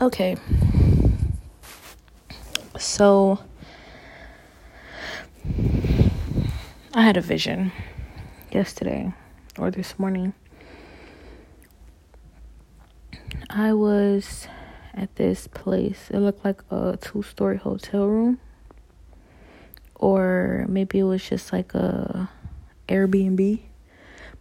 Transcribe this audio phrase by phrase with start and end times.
[0.00, 0.36] Okay.
[2.78, 3.40] So
[6.94, 7.72] I had a vision
[8.52, 9.12] yesterday
[9.58, 10.34] or this morning.
[13.50, 14.46] I was
[14.94, 16.10] at this place.
[16.10, 18.38] It looked like a two story hotel room.
[19.96, 22.30] Or maybe it was just like a
[22.88, 23.62] Airbnb.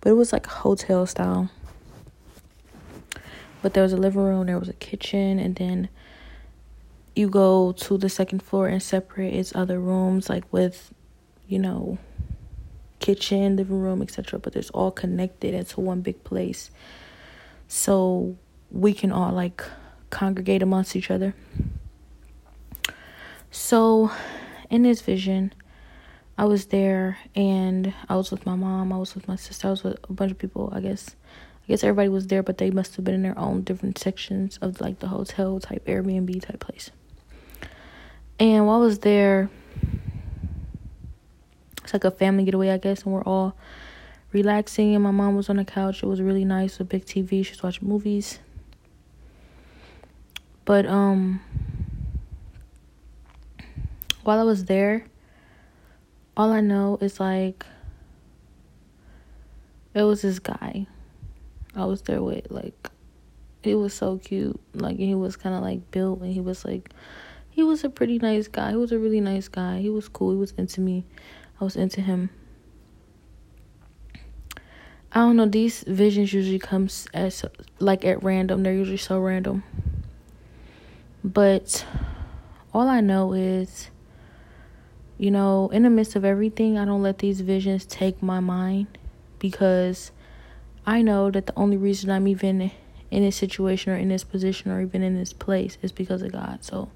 [0.01, 1.49] But it was like hotel style.
[3.67, 5.89] But there was a living room, there was a kitchen, and then
[7.17, 10.93] you go to the second floor and separate its other rooms, like with,
[11.49, 11.97] you know,
[12.99, 14.39] kitchen, living room, etc.
[14.39, 16.71] But it's all connected into one big place.
[17.67, 18.37] So
[18.71, 19.61] we can all like
[20.11, 21.35] congregate amongst each other.
[23.51, 24.11] So
[24.69, 25.53] in this vision,
[26.37, 29.71] I was there and I was with my mom, I was with my sister, I
[29.71, 31.17] was with a bunch of people, I guess.
[31.67, 34.57] I guess everybody was there, but they must have been in their own different sections
[34.61, 36.91] of like the hotel type Airbnb type place.
[38.39, 39.49] And while I was there,
[41.83, 43.57] it's like a family getaway, I guess, and we're all
[44.31, 44.95] relaxing.
[44.95, 46.03] And my mom was on the couch.
[46.03, 47.45] It was really nice, a big TV.
[47.45, 48.39] She was watching movies.
[50.63, 51.41] But um,
[54.23, 55.05] while I was there,
[56.37, 57.65] all I know is like
[59.93, 60.87] it was this guy
[61.77, 62.89] I was there with like
[63.61, 64.59] he was so cute.
[64.73, 66.91] Like he was kind of like built and he was like
[67.51, 68.71] he was a pretty nice guy.
[68.71, 69.79] He was a really nice guy.
[69.79, 70.31] He was cool.
[70.31, 71.05] He was into me.
[71.61, 72.31] I was into him.
[75.11, 75.47] I don't know.
[75.47, 77.45] These visions usually comes as
[77.79, 78.63] like at random.
[78.63, 79.63] They're usually so random.
[81.23, 81.85] But
[82.73, 83.89] all I know is,
[85.17, 88.97] you know, in the midst of everything, I don't let these visions take my mind
[89.39, 90.11] because
[90.87, 92.71] I know that the only reason I'm even
[93.11, 96.31] in this situation or in this position or even in this place is because of
[96.31, 96.63] God.
[96.63, 96.89] So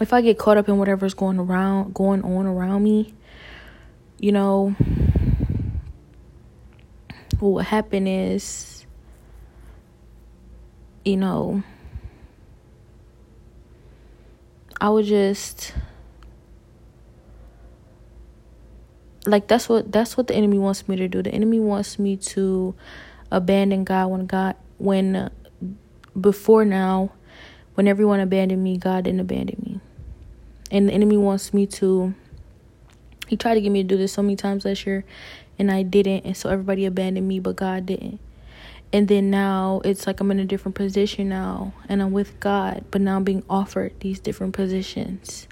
[0.00, 3.14] if I get caught up in whatever's going around going on around me,
[4.18, 4.74] you know,
[7.38, 8.84] what will happen is
[11.04, 11.62] you know
[14.80, 15.72] I would just
[19.26, 21.22] like that's what that's what the enemy wants me to do.
[21.22, 22.74] The enemy wants me to
[23.30, 25.30] abandon God when God when
[26.18, 27.12] before now
[27.74, 29.80] when everyone abandoned me, God didn't abandon me.
[30.70, 32.14] And the enemy wants me to
[33.28, 35.04] he tried to get me to do this so many times last year
[35.58, 38.20] and I didn't and so everybody abandoned me but God didn't.
[38.94, 42.84] And then now it's like I'm in a different position now and I'm with God,
[42.90, 45.46] but now I'm being offered these different positions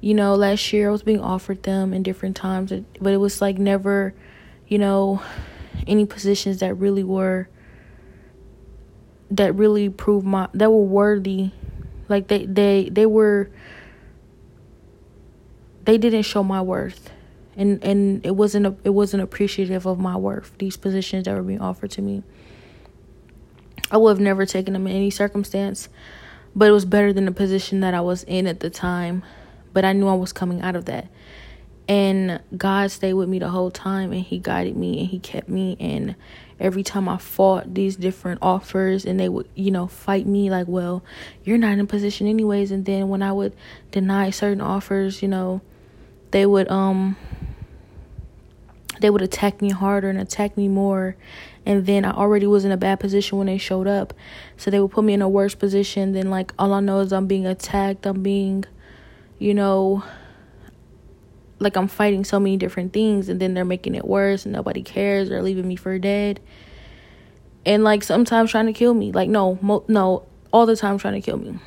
[0.00, 3.40] you know, last year I was being offered them in different times, but it was
[3.40, 4.14] like never,
[4.66, 5.22] you know,
[5.86, 7.48] any positions that really were
[9.30, 11.50] that really proved my that were worthy.
[12.08, 13.50] Like they they they were
[15.84, 17.12] they didn't show my worth.
[17.56, 20.56] And and it wasn't a, it wasn't appreciative of my worth.
[20.58, 22.22] These positions that were being offered to me.
[23.90, 25.88] I would have never taken them in any circumstance,
[26.54, 29.24] but it was better than the position that I was in at the time
[29.72, 31.08] but I knew I was coming out of that.
[31.88, 35.48] And God stayed with me the whole time and He guided me and He kept
[35.48, 35.76] me.
[35.80, 36.14] And
[36.60, 40.68] every time I fought these different offers and they would, you know, fight me like,
[40.68, 41.02] well,
[41.42, 42.70] you're not in position anyways.
[42.70, 43.56] And then when I would
[43.90, 45.62] deny certain offers, you know,
[46.30, 47.16] they would, um,
[49.00, 51.16] they would attack me harder and attack me more.
[51.66, 54.14] And then I already was in a bad position when they showed up.
[54.56, 56.12] So they would put me in a worse position.
[56.12, 58.64] Then, like, all I know is I'm being attacked, I'm being
[59.40, 60.04] you know,
[61.58, 64.82] like I'm fighting so many different things and then they're making it worse and nobody
[64.82, 65.30] cares.
[65.30, 66.40] They're leaving me for dead.
[67.64, 69.12] And like sometimes trying to kill me.
[69.12, 71.58] Like no, mo- no, all the time trying to kill me.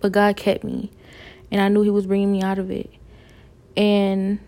[0.00, 0.90] But God kept me
[1.52, 2.90] and I knew he was bringing me out of it.
[3.76, 4.38] And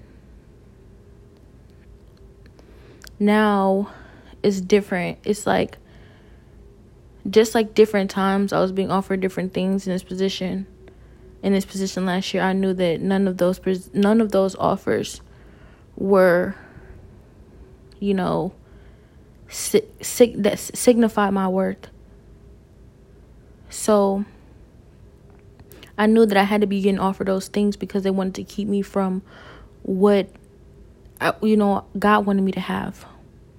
[3.21, 3.93] now
[4.43, 5.19] it's different.
[5.25, 5.77] It's like
[7.29, 10.67] just like different times I was being offered different things in this position
[11.43, 13.61] in this position last year, I knew that none of those
[13.93, 15.21] none of those offers
[15.97, 16.55] were,
[18.01, 18.53] you know,
[19.49, 21.89] sig- sig- that signified my worth.
[23.71, 24.25] So
[25.97, 28.45] I knew that I had to be getting offered those things because they wanted to
[28.45, 29.23] keep me from
[29.83, 30.29] what,
[31.21, 33.05] I, you know, God wanted me to have,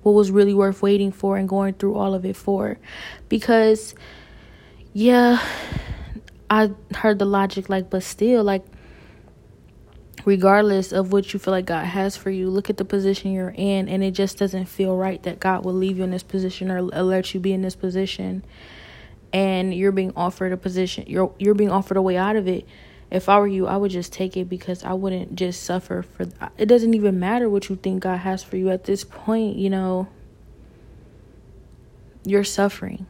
[0.03, 2.77] what was really worth waiting for and going through all of it for,
[3.27, 3.93] because,
[4.93, 5.41] yeah
[6.49, 8.65] I heard the logic like but still like
[10.25, 13.53] regardless of what you feel like God has for you, look at the position you're
[13.55, 16.69] in, and it just doesn't feel right that God will leave you in this position
[16.71, 18.43] or, let you be in this position,
[19.31, 22.67] and you're being offered a position, you're you're being offered a way out of it.
[23.11, 26.27] If I were you, I would just take it because I wouldn't just suffer for.
[26.57, 29.55] It doesn't even matter what you think God has for you at this point.
[29.55, 30.07] You know,
[32.23, 33.07] you're suffering,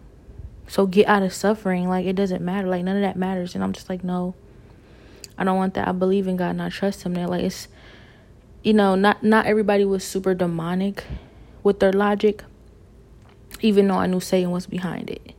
[0.69, 1.89] so get out of suffering.
[1.89, 2.67] Like it doesn't matter.
[2.67, 3.55] Like none of that matters.
[3.55, 4.35] And I'm just like, no.
[5.37, 5.87] I don't want that.
[5.87, 7.27] I believe in God and I trust him there.
[7.27, 7.67] Like it's
[8.61, 11.03] you know, not not everybody was super demonic
[11.63, 12.43] with their logic,
[13.61, 15.33] even though I knew Satan was behind it.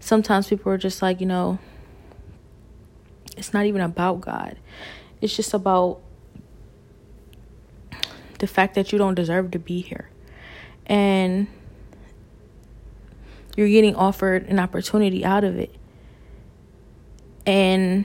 [0.00, 1.58] Sometimes people are just like, you know,
[3.36, 4.56] it's not even about God.
[5.20, 6.00] It's just about
[8.38, 10.10] the fact that you don't deserve to be here.
[10.86, 11.46] And
[13.56, 15.74] you're getting offered an opportunity out of it.
[17.46, 18.04] And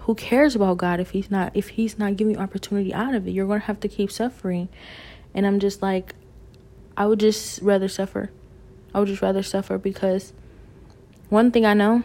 [0.00, 3.28] who cares about God if he's not if he's not giving you opportunity out of
[3.28, 3.32] it?
[3.32, 4.68] You're going to have to keep suffering.
[5.34, 6.14] And I'm just like
[6.96, 8.30] I would just rather suffer.
[8.94, 10.32] I would just rather suffer because
[11.28, 12.02] one thing I know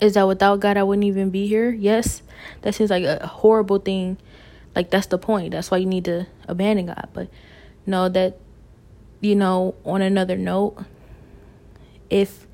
[0.00, 1.70] is that without God I wouldn't even be here.
[1.70, 2.22] Yes,
[2.62, 4.18] that seems like a horrible thing.
[4.74, 5.52] Like that's the point.
[5.52, 7.08] That's why you need to abandon God.
[7.12, 7.28] But
[7.86, 8.38] know that
[9.22, 10.84] you know, on another note,
[12.12, 12.46] if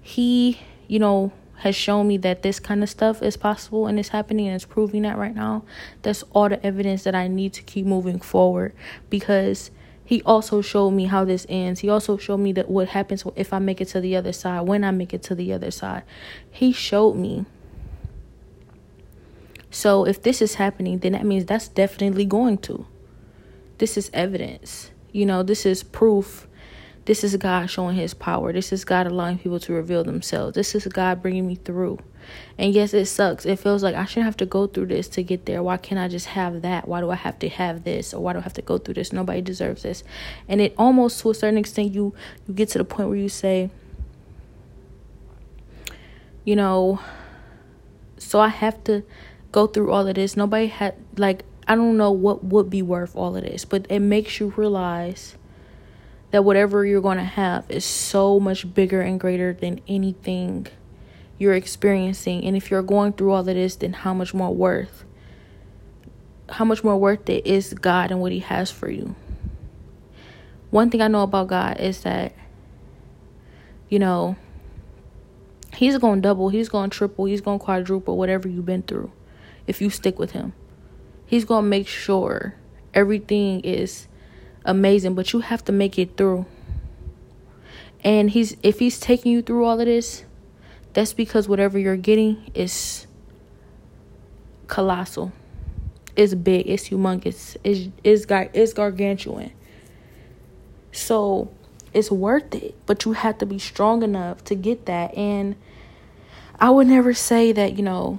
[0.00, 4.10] he, you know, has shown me that this kind of stuff is possible and it's
[4.10, 5.64] happening and it's proving that right now,
[6.02, 8.72] that's all the evidence that I need to keep moving forward
[9.10, 9.70] because
[10.04, 11.80] he also showed me how this ends.
[11.80, 14.62] He also showed me that what happens if I make it to the other side,
[14.62, 16.02] when I make it to the other side.
[16.50, 17.44] He showed me.
[19.70, 22.86] So if this is happening, then that means that's definitely going to.
[23.78, 24.90] This is evidence.
[25.12, 26.46] You know, this is proof
[27.04, 28.52] this is God showing his power.
[28.52, 30.54] This is God allowing people to reveal themselves.
[30.54, 31.98] This is God bringing me through.
[32.56, 33.44] And yes, it sucks.
[33.44, 35.62] It feels like I shouldn't have to go through this to get there.
[35.62, 36.86] Why can't I just have that?
[36.86, 38.14] Why do I have to have this?
[38.14, 39.12] Or why do I have to go through this?
[39.12, 40.04] Nobody deserves this.
[40.48, 42.14] And it almost to a certain extent you
[42.46, 43.70] you get to the point where you say,
[46.44, 47.00] you know,
[48.18, 49.02] so I have to
[49.50, 50.36] go through all of this.
[50.36, 54.00] Nobody had like I don't know what would be worth all of this, but it
[54.00, 55.36] makes you realize
[56.32, 60.66] that whatever you're going to have is so much bigger and greater than anything
[61.38, 62.44] you're experiencing.
[62.44, 65.04] And if you're going through all of this, then how much more worth?
[66.48, 69.14] How much more worth it is God and what He has for you?
[70.70, 72.32] One thing I know about God is that,
[73.90, 74.36] you know,
[75.74, 78.82] He's going to double, He's going to triple, He's going to quadruple whatever you've been
[78.82, 79.12] through
[79.66, 80.54] if you stick with Him.
[81.26, 82.54] He's going to make sure
[82.94, 84.08] everything is
[84.64, 86.46] amazing, but you have to make it through.
[88.04, 90.24] And he's if he's taking you through all of this,
[90.92, 93.06] that's because whatever you're getting is
[94.66, 95.32] colossal.
[96.14, 99.52] It's big, it's humongous, it's it's, gar- it's gargantuan.
[100.90, 101.50] So
[101.94, 105.16] it's worth it, but you have to be strong enough to get that.
[105.16, 105.56] And
[106.58, 108.18] I would never say that, you know,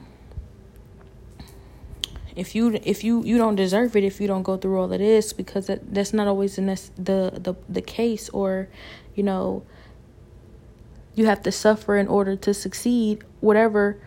[2.36, 5.00] if you if you you don't deserve it if you don't go through all of
[5.00, 6.62] this because that, that's not always the,
[6.98, 8.68] the the the case or
[9.16, 9.64] you know
[11.16, 14.00] you have to suffer in order to succeed whatever.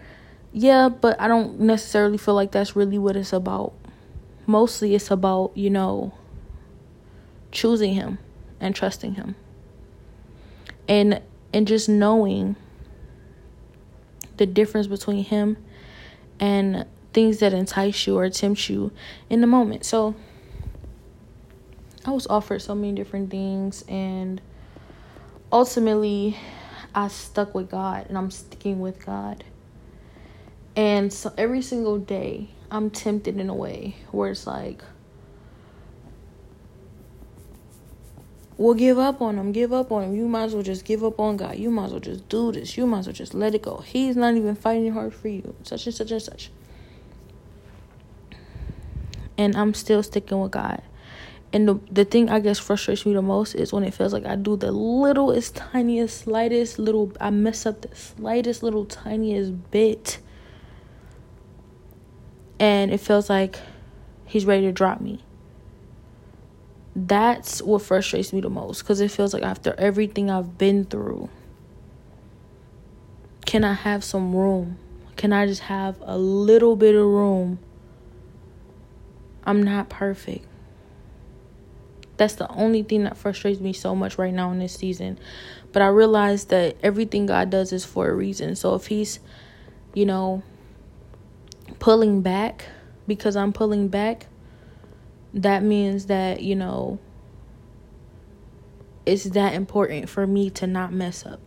[0.53, 3.73] Yeah but i don't necessarily feel like that's really what it's about.
[4.47, 6.13] Mostly it's about you know
[7.53, 8.19] choosing him
[8.61, 9.37] and trusting him.
[10.89, 12.57] And and just knowing
[14.37, 15.57] the difference between him
[16.39, 18.93] and things that entice you or tempt you
[19.31, 19.87] in the moment.
[19.87, 20.15] So
[22.05, 24.39] I was offered so many different things and
[25.51, 26.37] ultimately
[26.95, 29.45] I stuck with God and I'm sticking with God.
[30.77, 34.83] And so every single day I'm tempted in a way where it's like
[38.59, 39.53] We'll give up on him.
[39.53, 40.15] Give up on him.
[40.15, 41.57] You might as well just give up on God.
[41.57, 42.77] You might as well just do this.
[42.77, 43.79] You might as well just let it go.
[43.79, 45.55] He's not even fighting hard for you.
[45.63, 46.51] Such and such and such
[49.39, 50.83] and I'm still sticking with God.
[51.53, 54.27] And the the thing I guess frustrates me the most is when it feels like
[54.27, 60.19] I do the littlest, tiniest, slightest little I mess up the slightest little tiniest bit.
[62.59, 63.59] And it feels like
[64.25, 65.23] he's ready to drop me.
[66.95, 71.29] That's what frustrates me the most because it feels like after everything I've been through,
[73.45, 74.79] can I have some room?
[75.17, 77.59] Can I just have a little bit of room
[79.47, 80.45] I'm not perfect.
[82.17, 85.19] That's the only thing that frustrates me so much right now in this season.
[85.73, 88.57] But I realize that everything God does is for a reason.
[88.57, 89.21] So if He's,
[89.95, 90.43] you know,
[91.79, 92.67] pulling back
[93.07, 94.27] because I'm pulling back,
[95.35, 96.99] that means that, you know,
[99.05, 101.41] it's that important for me to not mess up.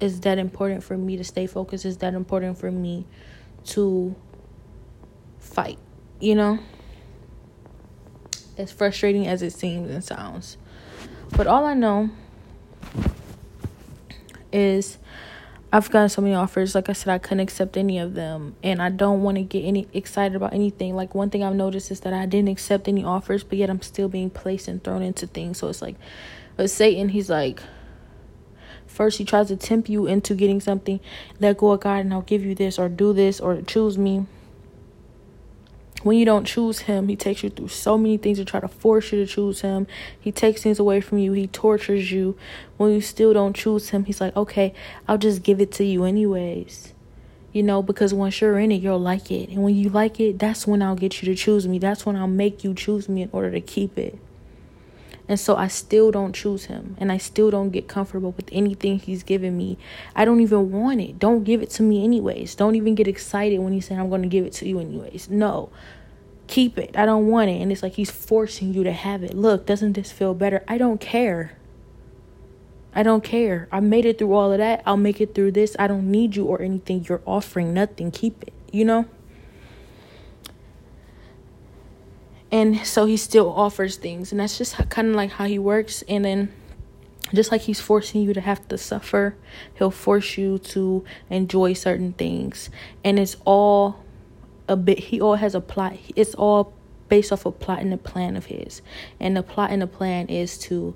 [0.00, 1.86] It's that important for me to stay focused.
[1.86, 3.06] It's that important for me
[3.66, 4.14] to
[5.38, 5.78] fight,
[6.20, 6.58] you know?
[8.58, 10.56] As frustrating as it seems and sounds.
[11.36, 12.08] But all I know
[14.50, 14.96] is
[15.72, 16.74] I've gotten so many offers.
[16.74, 19.62] Like I said, I couldn't accept any of them, and I don't want to get
[19.62, 20.96] any excited about anything.
[20.96, 23.82] Like one thing I've noticed is that I didn't accept any offers, but yet I'm
[23.82, 25.58] still being placed and thrown into things.
[25.58, 25.96] So it's like,
[26.56, 27.60] but Satan, he's like,
[28.86, 30.98] first he tries to tempt you into getting something.
[31.40, 34.24] Let go of God, and I'll give you this, or do this, or choose me
[36.02, 38.68] when you don't choose him, he takes you through so many things to try to
[38.68, 39.86] force you to choose him.
[40.20, 41.32] He takes things away from you.
[41.32, 42.36] He tortures you.
[42.76, 44.74] When you still don't choose him, he's like, okay,
[45.08, 46.92] I'll just give it to you anyways.
[47.52, 49.48] You know, because once you're in it, you'll like it.
[49.48, 51.78] And when you like it, that's when I'll get you to choose me.
[51.78, 54.18] That's when I'll make you choose me in order to keep it.
[55.28, 56.96] And so I still don't choose him.
[56.98, 59.76] And I still don't get comfortable with anything he's given me.
[60.14, 61.18] I don't even want it.
[61.18, 62.54] Don't give it to me, anyways.
[62.54, 65.28] Don't even get excited when he said I'm going to give it to you, anyways.
[65.28, 65.70] No
[66.46, 66.96] keep it.
[66.96, 67.60] I don't want it.
[67.60, 69.34] And it's like he's forcing you to have it.
[69.34, 70.64] Look, doesn't this feel better?
[70.68, 71.56] I don't care.
[72.94, 73.68] I don't care.
[73.70, 74.82] I made it through all of that.
[74.86, 75.76] I'll make it through this.
[75.78, 77.04] I don't need you or anything.
[77.08, 78.10] You're offering nothing.
[78.10, 79.06] Keep it, you know?
[82.50, 84.30] And so he still offers things.
[84.30, 86.02] And that's just kind of like how he works.
[86.08, 86.52] And then
[87.34, 89.34] just like he's forcing you to have to suffer,
[89.74, 92.70] he'll force you to enjoy certain things.
[93.04, 94.04] And it's all
[94.68, 96.72] a bit he all has a plot it's all
[97.08, 98.82] based off a plot and a plan of his
[99.20, 100.92] and the plot and the plan is to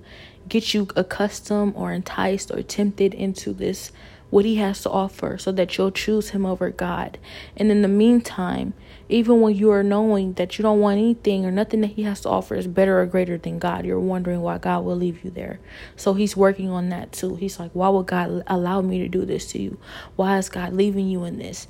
[0.48, 3.92] get you accustomed or enticed or tempted into this
[4.30, 7.18] what he has to offer so that you'll choose him over God.
[7.56, 8.74] And in the meantime,
[9.10, 12.20] even when you are knowing that you don't want anything or nothing that he has
[12.22, 15.30] to offer is better or greater than God, you're wondering why God will leave you
[15.30, 15.60] there.
[15.96, 17.36] So he's working on that too.
[17.36, 19.78] He's like, why would God allow me to do this to you?
[20.16, 21.66] Why is God leaving you in this?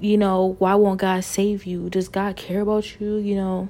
[0.00, 1.88] you know, why won't God save you?
[1.88, 3.16] Does God care about you?
[3.16, 3.68] You know,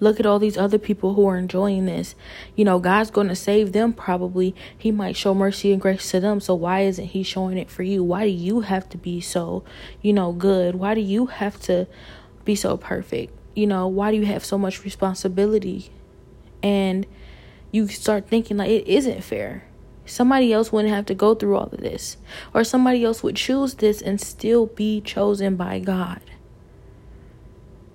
[0.00, 2.14] look at all these other people who are enjoying this.
[2.56, 4.54] You know, God's going to save them probably.
[4.76, 6.40] He might show mercy and grace to them.
[6.40, 8.02] So why isn't He showing it for you?
[8.02, 9.64] Why do you have to be so,
[10.02, 10.76] you know, good?
[10.76, 11.86] Why do you have to
[12.44, 13.32] be so perfect?
[13.54, 15.90] You know, why do you have so much responsibility?
[16.62, 17.06] And
[17.70, 19.64] you start thinking like it isn't fair
[20.06, 22.16] Somebody else wouldn't have to go through all of this.
[22.52, 26.20] Or somebody else would choose this and still be chosen by God.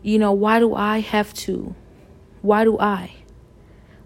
[0.01, 1.75] You know, why do I have to?
[2.41, 3.13] Why do I?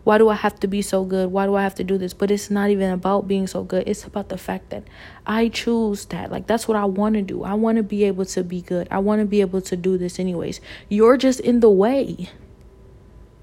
[0.03, 1.31] Why do I have to be so good?
[1.31, 2.13] Why do I have to do this?
[2.13, 3.87] But it's not even about being so good.
[3.87, 4.83] It's about the fact that
[5.25, 6.29] I choose that.
[6.29, 7.43] Like, that's what I want to do.
[7.43, 8.87] I want to be able to be good.
[8.91, 10.59] I want to be able to do this, anyways.
[10.89, 12.29] You're just in the way.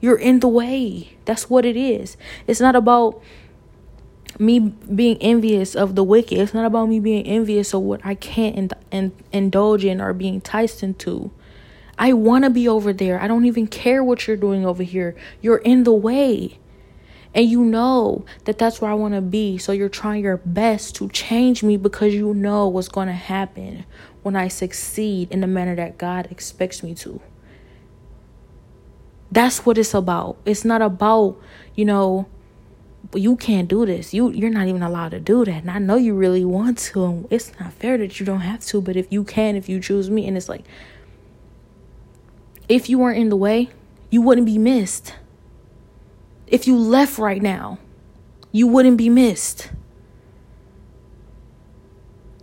[0.00, 1.16] You're in the way.
[1.24, 2.18] That's what it is.
[2.46, 3.22] It's not about
[4.38, 6.38] me being envious of the wicked.
[6.38, 10.12] It's not about me being envious of what I can't in, in, indulge in or
[10.12, 11.30] being enticed into.
[12.00, 13.20] I want to be over there.
[13.20, 15.14] I don't even care what you're doing over here.
[15.42, 16.58] You're in the way.
[17.34, 19.58] And you know that that's where I want to be.
[19.58, 23.84] So you're trying your best to change me because you know what's going to happen
[24.22, 27.20] when I succeed in the manner that God expects me to.
[29.30, 30.38] That's what it's about.
[30.46, 31.38] It's not about,
[31.74, 32.26] you know,
[33.14, 34.14] you can't do this.
[34.14, 35.62] You you're not even allowed to do that.
[35.62, 37.28] And I know you really want to.
[37.30, 40.08] It's not fair that you don't have to, but if you can, if you choose
[40.10, 40.64] me, and it's like
[42.70, 43.68] if you weren't in the way,
[44.10, 45.16] you wouldn't be missed.
[46.46, 47.78] If you left right now,
[48.52, 49.70] you wouldn't be missed.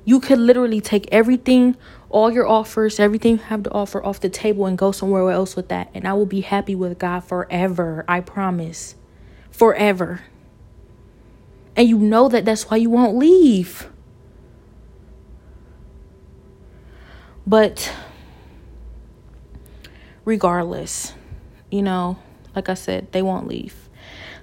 [0.03, 1.77] You could literally take everything,
[2.09, 5.55] all your offers, everything you have to offer off the table and go somewhere else
[5.55, 5.89] with that.
[5.93, 8.03] And I will be happy with God forever.
[8.05, 8.95] I promise.
[9.49, 10.21] Forever.
[11.77, 13.89] And you know that that's why you won't leave.
[17.45, 17.93] But
[20.27, 21.13] regardless,
[21.71, 22.19] you know,
[22.53, 23.87] like I said, they won't leave.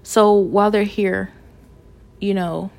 [0.03, 1.31] So while they're here,
[2.19, 2.71] you know,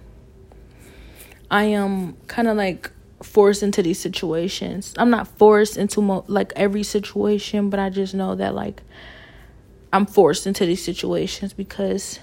[1.52, 2.90] I am kind of like
[3.22, 4.96] forced into these situations.
[4.98, 8.82] I'm not forced into mo- like every situation, but I just know that like
[9.94, 12.20] I'm forced into these situations because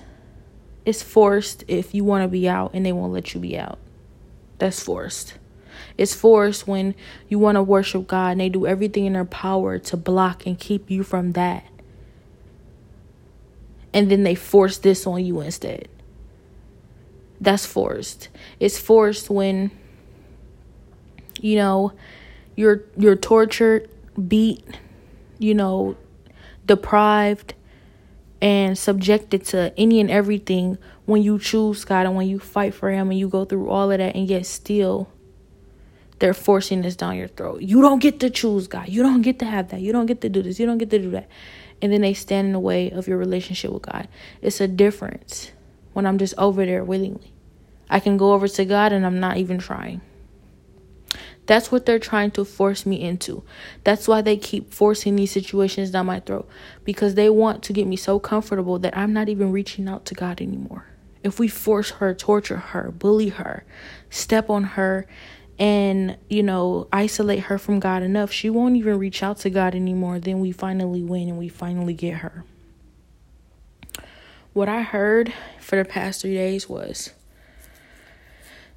[0.85, 3.79] it's forced if you want to be out and they won't let you be out.
[4.59, 5.35] That's forced.
[5.99, 6.95] It's forced when
[7.29, 10.59] you want to worship God and they do everything in their power to block and
[10.59, 11.65] keep you from that.
[13.93, 15.89] And then they force this on you instead.
[17.41, 18.29] That's forced.
[18.61, 19.71] It's forced when
[21.41, 21.93] you know
[22.57, 23.91] you're you're tortured
[24.29, 24.65] beat,
[25.39, 25.97] you know,
[26.67, 27.55] deprived,
[28.41, 32.91] and subjected to any and everything when you choose God and when you fight for
[32.91, 35.09] Him and you go through all of that, and yet still
[36.23, 37.63] they're forcing this down your throat.
[37.63, 38.89] You don't get to choose God.
[38.89, 39.81] You don't get to have that.
[39.81, 40.61] You don't get to do this.
[40.61, 41.29] You don't get to do that.
[41.83, 44.07] And then they stand in the way of your relationship with God.
[44.41, 45.51] It's a difference
[45.95, 47.33] when I'm just over there willingly.
[47.91, 50.01] I can go over to God and I'm not even trying.
[51.47, 53.43] That's what they're trying to force me into.
[53.83, 56.49] That's why they keep forcing these situations down my throat
[56.85, 60.15] because they want to get me so comfortable that I'm not even reaching out to
[60.15, 60.87] God anymore.
[61.25, 63.65] If we force her, torture her, bully her,
[64.09, 65.09] step on her,
[65.59, 69.75] and, you know, isolate her from God enough, she won't even reach out to God
[69.75, 70.19] anymore.
[70.19, 72.45] Then we finally win and we finally get her.
[74.53, 77.11] What I heard for the past three days was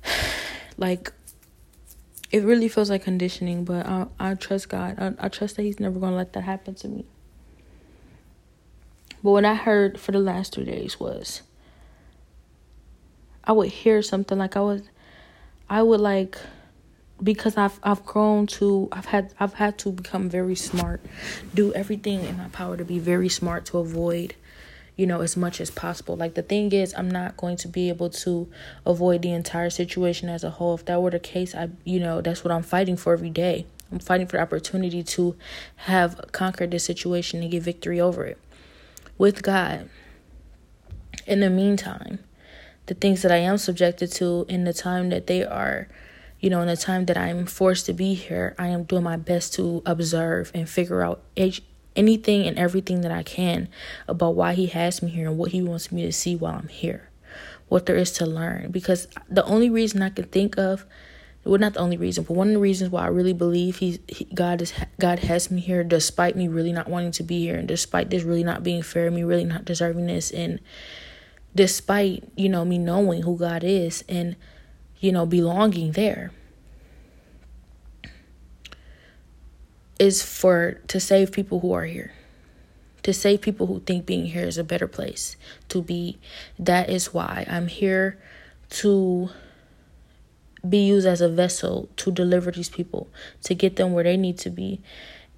[0.77, 1.11] like
[2.31, 4.95] it really feels like conditioning, but I I trust God.
[4.97, 7.05] I, I trust that He's never gonna let that happen to me.
[9.23, 11.41] But what I heard for the last three days was
[13.43, 14.83] I would hear something like I was
[15.69, 16.37] I would like
[17.25, 21.01] because I've I've grown to I've had I've had to become very smart,
[21.53, 24.35] do everything in my power to be very smart to avoid
[24.95, 26.15] you know, as much as possible.
[26.15, 28.47] Like the thing is, I'm not going to be able to
[28.85, 30.75] avoid the entire situation as a whole.
[30.75, 33.65] If that were the case, I, you know, that's what I'm fighting for every day.
[33.91, 35.35] I'm fighting for the opportunity to
[35.75, 38.37] have conquered this situation and get victory over it
[39.17, 39.89] with God.
[41.27, 42.19] In the meantime,
[42.85, 45.87] the things that I am subjected to in the time that they are,
[46.45, 49.17] you know, in the time that I'm forced to be here, I am doing my
[49.17, 51.63] best to observe and figure out each
[51.95, 53.67] anything and everything that I can
[54.07, 56.67] about why he has me here and what he wants me to see while I'm
[56.67, 57.09] here.
[57.67, 58.69] What there is to learn.
[58.69, 60.85] Because the only reason I can think of
[61.45, 63.97] well not the only reason, but one of the reasons why I really believe he's
[64.07, 67.55] he, God is God has me here despite me really not wanting to be here
[67.55, 70.59] and despite this really not being fair, me really not deserving this and
[71.55, 74.35] despite, you know, me knowing who God is and
[74.99, 76.31] you know belonging there.
[79.99, 82.13] is for to save people who are here
[83.03, 85.37] to save people who think being here is a better place
[85.69, 86.17] to be
[86.59, 88.19] that is why i'm here
[88.69, 89.29] to
[90.67, 93.07] be used as a vessel to deliver these people
[93.43, 94.81] to get them where they need to be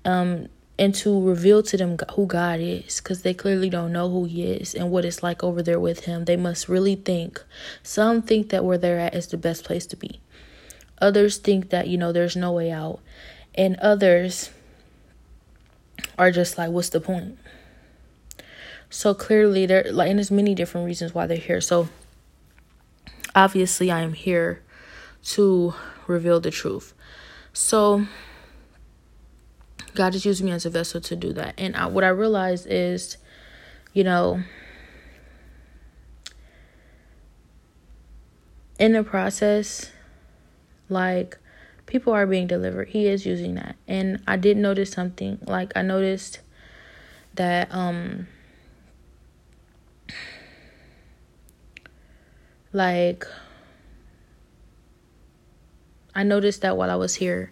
[0.06, 0.48] um
[0.80, 4.44] and to reveal to them who God is because they clearly don't know who He
[4.44, 6.26] is and what it's like over there with Him.
[6.26, 7.44] They must really think.
[7.84, 10.20] Some think that where they're at is the best place to be,
[11.00, 13.00] others think that, you know, there's no way out
[13.58, 14.52] and others
[16.18, 17.38] are just like what's the point
[18.90, 21.90] so clearly there like and there's many different reasons why they're here so
[23.36, 24.62] obviously i am here
[25.24, 25.74] to
[26.06, 26.94] reveal the truth
[27.52, 28.06] so
[29.98, 32.68] god just used me as a vessel to do that and I, what i realized
[32.70, 33.18] is
[33.94, 34.42] you know
[38.80, 39.92] in the process
[40.90, 41.38] like
[41.88, 42.90] people are being delivered.
[42.90, 43.76] He is using that.
[43.88, 45.40] And I did notice something.
[45.48, 46.42] Like I noticed
[47.34, 48.28] that um
[52.72, 53.26] like
[56.14, 57.52] I noticed that while I was here.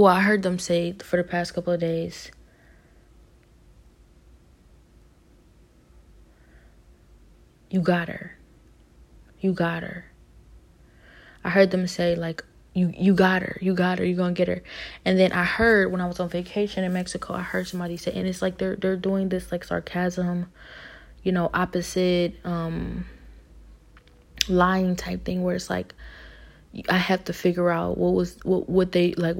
[0.00, 2.30] Well, I heard them say for the past couple of days.
[7.68, 8.38] You got her.
[9.40, 10.06] You got her.
[11.44, 14.48] I heard them say like you you got her you got her you're gonna get
[14.48, 14.62] her
[15.04, 18.12] and then i heard when i was on vacation in mexico i heard somebody say
[18.12, 20.46] and it's like they're they're doing this like sarcasm
[21.24, 23.04] you know opposite um
[24.48, 25.94] lying type thing where it's like
[26.88, 29.36] i have to figure out what was what what they like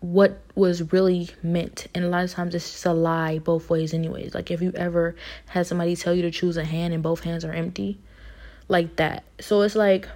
[0.00, 3.94] what was really meant and a lot of times it's just a lie both ways
[3.94, 5.16] anyways like if you ever
[5.48, 7.98] had somebody tell you to choose a hand and both hands are empty
[8.68, 10.06] like that so it's like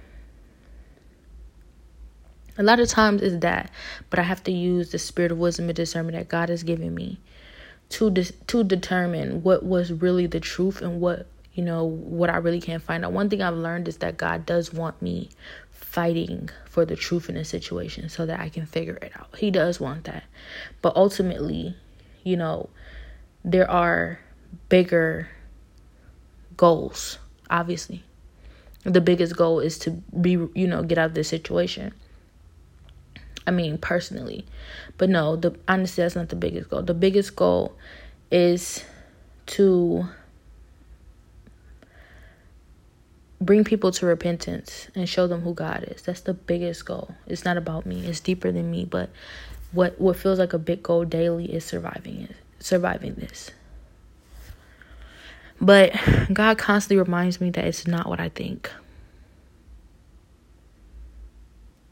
[2.57, 3.71] a lot of times it's that,
[4.09, 6.93] but I have to use the spirit of wisdom and discernment that God has given
[6.93, 7.19] me
[7.89, 12.37] to de- to determine what was really the truth and what you know what I
[12.37, 13.13] really can't find out.
[13.13, 15.29] One thing I've learned is that God does want me
[15.91, 19.35] fighting for the truth in a situation so that I can figure it out.
[19.37, 20.23] He does want that.
[20.81, 21.75] But ultimately,
[22.23, 22.69] you know,
[23.43, 24.17] there are
[24.69, 25.27] bigger
[26.55, 28.03] goals, obviously.
[28.83, 31.93] The biggest goal is to be, you know, get out of this situation.
[33.45, 34.45] I mean, personally.
[34.97, 36.83] But no, the honestly that's not the biggest goal.
[36.83, 37.75] The biggest goal
[38.31, 38.85] is
[39.47, 40.07] to
[43.41, 46.03] bring people to repentance and show them who God is.
[46.03, 47.15] That's the biggest goal.
[47.25, 48.05] It's not about me.
[48.05, 49.09] It's deeper than me, but
[49.71, 53.51] what what feels like a big goal daily is surviving it, surviving this.
[55.59, 55.93] But
[56.33, 58.71] God constantly reminds me that it's not what I think.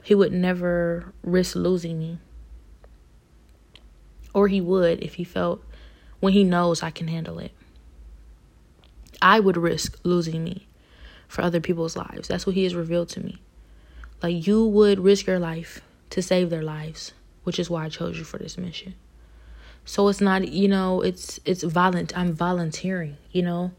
[0.03, 2.19] He would never risk losing me.
[4.33, 5.63] Or he would if he felt
[6.19, 7.51] when he knows I can handle it.
[9.21, 10.68] I would risk losing me
[11.29, 12.27] for other people's lives.
[12.27, 13.37] That's what he has revealed to me.
[14.21, 17.13] Like you would risk your life to save their lives,
[17.45, 18.95] which is why I chose you for this mission.
[19.85, 22.17] So it's not, you know, it's it's violent.
[22.17, 23.71] I'm volunteering, you know.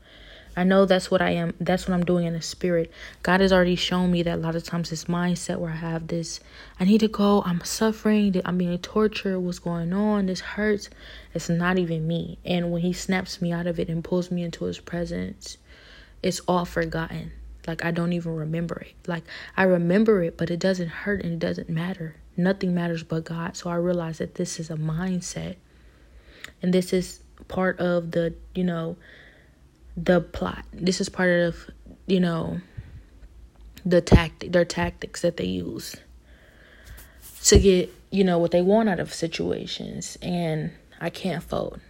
[0.56, 1.54] I know that's what I am.
[1.60, 2.90] That's what I'm doing in the spirit.
[3.22, 6.08] God has already shown me that a lot of times this mindset where I have
[6.08, 6.40] this,
[6.80, 7.42] I need to go.
[7.46, 8.40] I'm suffering.
[8.44, 9.38] I'm being tortured.
[9.38, 10.26] What's going on?
[10.26, 10.90] This hurts.
[11.34, 12.38] It's not even me.
[12.44, 15.56] And when He snaps me out of it and pulls me into His presence,
[16.22, 17.30] it's all forgotten.
[17.66, 18.94] Like I don't even remember it.
[19.06, 19.24] Like
[19.56, 22.16] I remember it, but it doesn't hurt and it doesn't matter.
[22.36, 23.56] Nothing matters but God.
[23.56, 25.56] So I realize that this is a mindset.
[26.62, 28.96] And this is part of the, you know,
[29.96, 30.64] the plot.
[30.72, 31.70] This is part of,
[32.06, 32.60] you know,
[33.84, 35.96] the tactic their tactics that they use
[37.44, 40.16] to get, you know, what they want out of situations.
[40.22, 41.80] And I can't fold.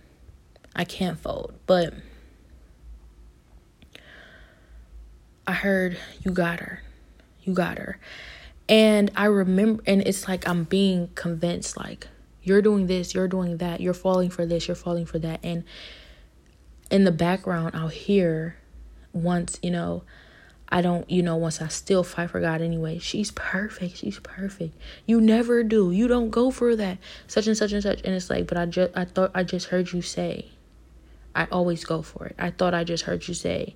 [0.75, 1.55] I can't fold.
[1.67, 1.95] But
[5.51, 6.81] I heard you got her.
[7.43, 7.99] You got her.
[8.69, 12.07] And I remember and it's like I'm being convinced like
[12.45, 15.41] you're doing this, you're doing that, you're falling for this, you're falling for that.
[15.43, 15.65] And
[16.89, 18.59] in the background, I'll hear
[19.13, 20.05] once, you know,
[20.69, 23.97] I don't, you know, once I still fight for God anyway, she's perfect.
[23.97, 24.77] She's perfect.
[25.05, 25.91] You never do.
[25.91, 26.99] You don't go for that.
[27.27, 28.03] Such and such and such.
[28.05, 30.47] And it's like, but I just, I thought I just heard you say,
[31.35, 32.37] I always go for it.
[32.39, 33.75] I thought I just heard you say,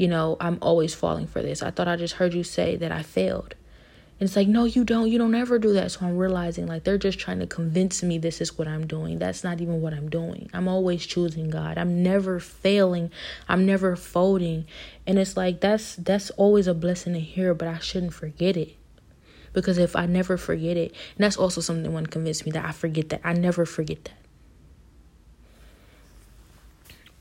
[0.00, 1.62] you know, I'm always falling for this.
[1.62, 3.54] I thought I just heard you say that I failed.
[4.18, 5.10] And it's like, no, you don't.
[5.10, 5.92] You don't ever do that.
[5.92, 9.18] So I'm realizing like they're just trying to convince me this is what I'm doing.
[9.18, 10.48] That's not even what I'm doing.
[10.54, 11.76] I'm always choosing God.
[11.76, 13.10] I'm never failing.
[13.46, 14.64] I'm never folding.
[15.06, 18.76] And it's like that's that's always a blessing to hear, but I shouldn't forget it.
[19.52, 22.72] Because if I never forget it, and that's also something one convinced me that I
[22.72, 23.20] forget that.
[23.22, 24.16] I never forget that.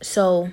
[0.01, 0.49] So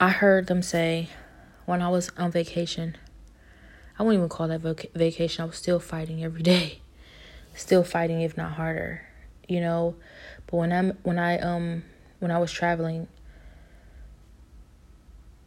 [0.00, 1.08] I heard them say
[1.66, 2.96] when I was on vacation,
[3.98, 5.42] I wouldn't even call that voc- vacation.
[5.42, 6.80] I was still fighting every day,
[7.54, 9.02] still fighting if not harder,
[9.48, 9.96] you know.
[10.46, 11.82] But when I'm when I um
[12.20, 13.08] when I was traveling,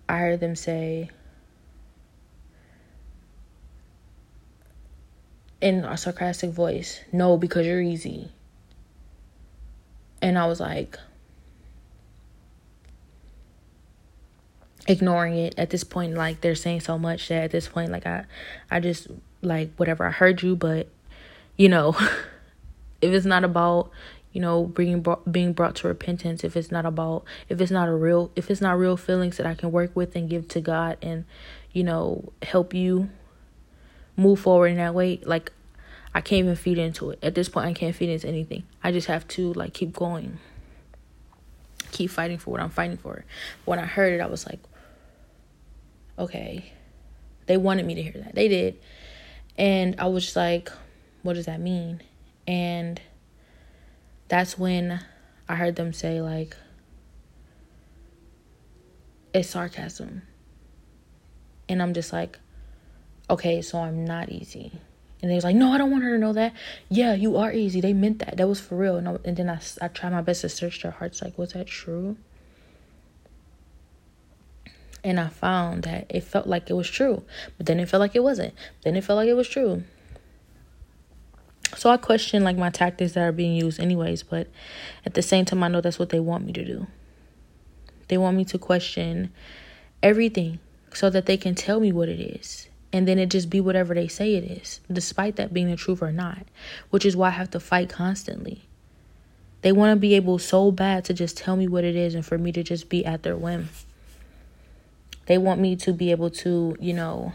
[0.09, 1.11] I heard them say
[5.61, 8.31] in a sarcastic voice, "No, because you're easy."
[10.21, 10.99] And I was like,
[14.87, 18.05] ignoring it at this point like they're saying so much that at this point like
[18.05, 18.25] i
[18.71, 19.07] i just
[19.41, 20.87] like whatever i heard you but
[21.55, 21.95] you know
[23.01, 23.91] if it's not about
[24.31, 27.93] you know bringing being brought to repentance if it's not about if it's not a
[27.93, 30.97] real if it's not real feelings that i can work with and give to god
[31.01, 31.25] and
[31.73, 33.09] you know help you
[34.15, 35.51] move forward in that way like
[36.13, 37.19] i can't even feed into it.
[37.23, 38.63] At this point i can't feed into anything.
[38.83, 40.39] I just have to like keep going.
[41.91, 43.25] Keep fighting for what i'm fighting for.
[43.65, 44.59] When i heard it i was like
[46.21, 46.71] okay.
[47.47, 48.35] They wanted me to hear that.
[48.35, 48.79] They did.
[49.57, 50.71] And I was just like,
[51.23, 52.01] what does that mean?
[52.47, 53.01] And
[54.27, 55.03] that's when
[55.49, 56.55] I heard them say, like,
[59.33, 60.21] it's sarcasm.
[61.67, 62.39] And I'm just like,
[63.29, 64.71] okay, so I'm not easy.
[65.21, 66.53] And they was like, no, I don't want her to know that.
[66.89, 67.79] Yeah, you are easy.
[67.79, 68.37] They meant that.
[68.37, 68.97] That was for real.
[68.97, 71.21] And, I, and then I, I tried my best to search their hearts.
[71.21, 72.17] Like, was that true?
[75.03, 77.23] And I found that it felt like it was true,
[77.57, 78.53] but then it felt like it wasn't.
[78.83, 79.83] Then it felt like it was true.
[81.75, 84.47] So I question like my tactics that are being used anyways, but
[85.05, 86.87] at the same time I know that's what they want me to do.
[88.09, 89.31] They want me to question
[90.03, 90.59] everything
[90.93, 92.67] so that they can tell me what it is.
[92.93, 96.01] And then it just be whatever they say it is, despite that being the truth
[96.01, 96.45] or not,
[96.89, 98.63] which is why I have to fight constantly.
[99.61, 102.25] They want to be able so bad to just tell me what it is and
[102.25, 103.69] for me to just be at their whim.
[105.31, 107.31] They want me to be able to, you know,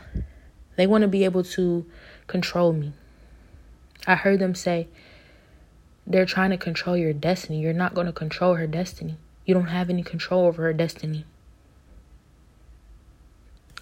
[0.76, 1.86] they want to be able to
[2.26, 2.92] control me.
[4.06, 4.88] I heard them say,
[6.06, 7.58] they're trying to control your destiny.
[7.58, 9.16] You're not going to control her destiny.
[9.46, 11.24] You don't have any control over her destiny.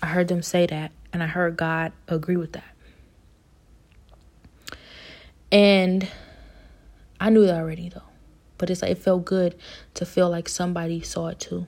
[0.00, 2.72] I heard them say that, and I heard God agree with that.
[5.50, 6.08] And
[7.18, 8.02] I knew that already, though.
[8.58, 9.56] But it's like it felt good
[9.94, 11.66] to feel like somebody saw it too.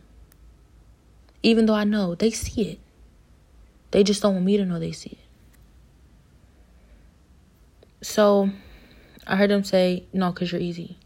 [1.47, 2.81] Even though I know they see it.
[3.93, 5.11] They just don't want me to know they see
[8.01, 8.05] it.
[8.05, 8.51] So
[9.29, 10.99] I heard them say, No, because you're easy.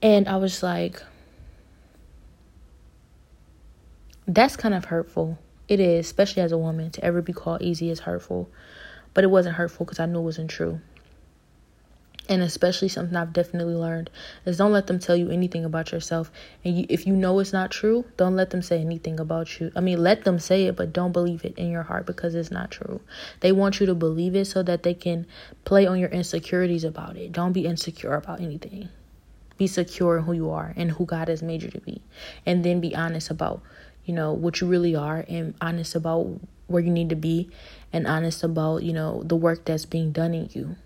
[0.00, 1.02] And I was like,
[4.26, 5.38] That's kind of hurtful.
[5.68, 8.48] It is, especially as a woman, to ever be called easy is hurtful.
[9.12, 10.80] But it wasn't hurtful because I knew it wasn't true
[12.28, 14.08] and especially something I've definitely learned
[14.46, 16.30] is don't let them tell you anything about yourself.
[16.64, 19.72] And you, if you know it's not true, don't let them say anything about you.
[19.74, 22.50] I mean, let them say it, but don't believe it in your heart because it's
[22.50, 23.00] not true.
[23.40, 25.26] They want you to believe it so that they can
[25.64, 27.32] play on your insecurities about it.
[27.32, 28.88] Don't be insecure about anything.
[29.58, 32.02] Be secure in who you are and who God has made you to be.
[32.46, 33.62] And then be honest about,
[34.04, 37.50] you know, what you really are and honest about where you need to be
[37.92, 40.76] and honest about, you know, the work that's being done in you.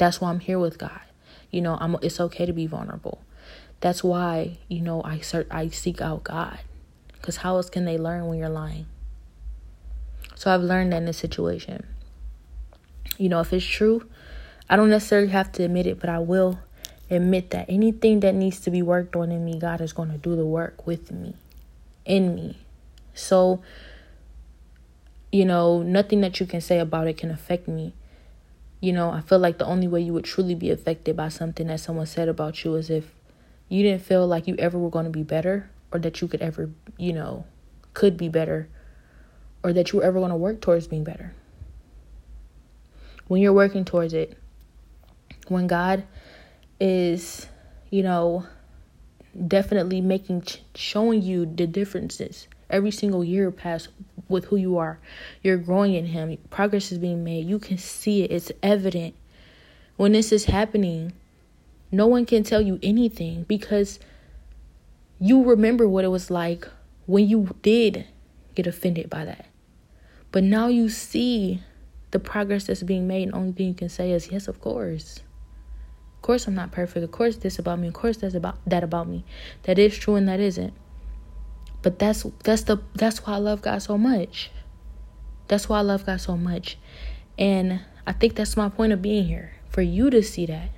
[0.00, 1.02] That's why I'm here with God.
[1.50, 3.20] You know, I'm it's okay to be vulnerable.
[3.80, 6.60] That's why, you know, I search I seek out God.
[7.20, 8.86] Cuz how else can they learn when you're lying?
[10.36, 11.86] So I've learned that in this situation.
[13.18, 14.08] You know, if it's true,
[14.70, 16.60] I don't necessarily have to admit it, but I will
[17.10, 20.16] admit that anything that needs to be worked on in me, God is going to
[20.16, 21.34] do the work with me,
[22.06, 22.56] in me.
[23.12, 23.60] So,
[25.30, 27.92] you know, nothing that you can say about it can affect me
[28.80, 31.66] you know, I feel like the only way you would truly be affected by something
[31.66, 33.14] that someone said about you is if
[33.68, 36.40] you didn't feel like you ever were going to be better or that you could
[36.40, 37.44] ever, you know,
[37.92, 38.68] could be better
[39.62, 41.34] or that you were ever going to work towards being better.
[43.28, 44.36] When you're working towards it,
[45.48, 46.04] when God
[46.80, 47.46] is,
[47.90, 48.46] you know,
[49.46, 50.42] definitely making
[50.74, 53.88] showing you the differences every single year past
[54.30, 54.98] with who you are.
[55.42, 56.36] You're growing in Him.
[56.50, 57.46] Progress is being made.
[57.46, 59.14] You can see it, it's evident.
[59.96, 61.12] When this is happening,
[61.92, 63.98] no one can tell you anything because
[65.18, 66.66] you remember what it was like
[67.06, 68.06] when you did
[68.54, 69.46] get offended by that.
[70.32, 71.60] But now you see
[72.12, 75.20] the progress that's being made, and only thing you can say is, Yes, of course.
[76.16, 77.02] Of course I'm not perfect.
[77.02, 77.88] Of course this about me.
[77.88, 79.24] Of course that's about that about me.
[79.62, 80.74] That is true and that isn't.
[81.82, 84.50] But that's that's the that's why I love God so much.
[85.48, 86.78] That's why I love God so much.
[87.38, 90.70] And I think that's my point of being here for you to see that.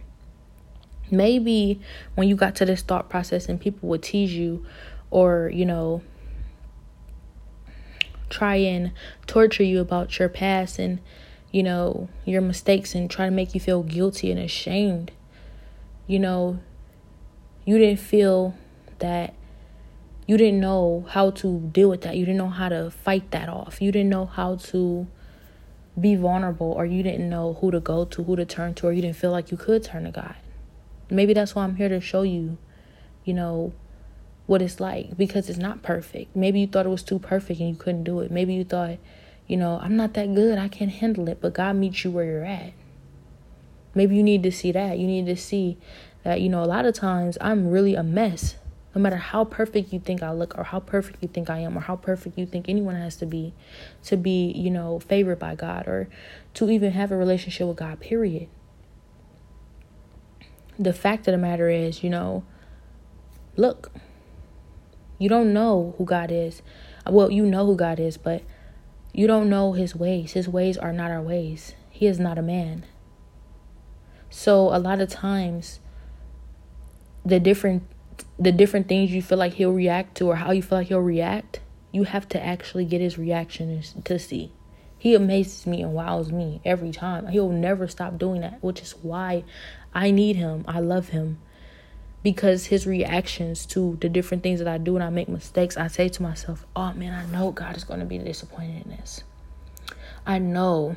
[1.11, 1.81] Maybe
[2.15, 4.65] when you got to this thought process and people would tease you
[5.11, 6.03] or, you know,
[8.31, 8.93] try and
[9.27, 11.01] torture you about your past and,
[11.51, 15.13] you know, your mistakes and try to make you feel guilty and ashamed.
[16.07, 16.61] You know,
[17.67, 18.55] you didn't feel
[19.01, 19.35] that
[20.27, 22.17] you didn't know how to deal with that.
[22.17, 23.83] You didn't know how to fight that off.
[23.83, 25.07] You didn't know how to
[26.01, 28.93] be vulnerable, or you didn't know who to go to, who to turn to, or
[28.93, 30.37] you didn't feel like you could turn to God.
[31.11, 32.57] Maybe that's why I'm here to show you,
[33.25, 33.75] you know,
[34.47, 36.35] what it's like because it's not perfect.
[36.35, 38.31] Maybe you thought it was too perfect and you couldn't do it.
[38.31, 38.99] Maybe you thought,
[39.47, 42.25] you know, I'm not that good, I can't handle it, but God meets you where
[42.25, 42.73] you're at.
[43.95, 44.99] Maybe you need to see that.
[44.99, 45.77] You need to see
[46.25, 48.57] that, you know, a lot of times I'm really a mess
[48.95, 51.77] no matter how perfect you think I look, or how perfect you think I am,
[51.77, 53.55] or how perfect you think anyone has to be
[54.05, 56.09] to be, you know, favored by God, or
[56.55, 58.49] to even have a relationship with God, period.
[60.79, 62.45] The fact of the matter is, you know,
[63.57, 63.93] look,
[65.19, 66.63] you don't know who God is.
[67.09, 68.43] Well, you know who God is, but
[69.13, 70.33] you don't know his ways.
[70.33, 71.75] His ways are not our ways.
[71.91, 72.85] He is not a man.
[74.31, 75.79] So, a lot of times,
[77.25, 77.83] the different
[78.39, 81.01] the different things you feel like he'll react to or how you feel like he'll
[81.01, 81.61] react,
[81.93, 84.53] you have to actually get his reaction to see.
[84.99, 87.27] He amazes me and wows me every time.
[87.29, 89.45] He'll never stop doing that, which is why
[89.95, 90.65] I need him.
[90.69, 91.39] I love him.
[92.23, 95.89] Because his reactions to the different things that I do when I make mistakes, I
[95.89, 99.25] say to myself, oh man, I know God is going to be disappointed in this.
[100.25, 100.97] I know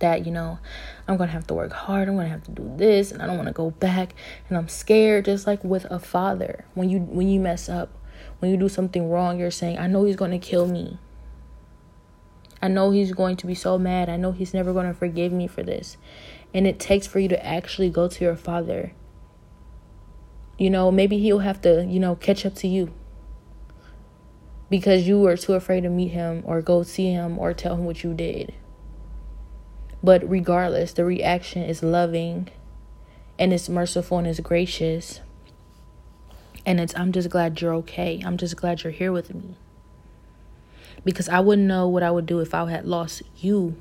[0.00, 0.58] that, you know,
[1.06, 2.08] I'm going to have to work hard.
[2.08, 4.14] I'm going to have to do this and I don't want to go back
[4.48, 6.64] and I'm scared just like with a father.
[6.74, 7.90] When you when you mess up,
[8.38, 10.98] when you do something wrong, you're saying, "I know he's going to kill me."
[12.64, 14.08] I know he's going to be so mad.
[14.08, 15.98] I know he's never going to forgive me for this.
[16.54, 18.94] And it takes for you to actually go to your father.
[20.56, 22.90] You know, maybe he'll have to, you know, catch up to you
[24.70, 27.84] because you were too afraid to meet him or go see him or tell him
[27.84, 28.54] what you did.
[30.04, 32.50] But regardless, the reaction is loving
[33.38, 35.22] and it's merciful and it's gracious.
[36.66, 38.22] And it's, I'm just glad you're okay.
[38.22, 39.56] I'm just glad you're here with me.
[41.06, 43.76] Because I wouldn't know what I would do if I had lost you.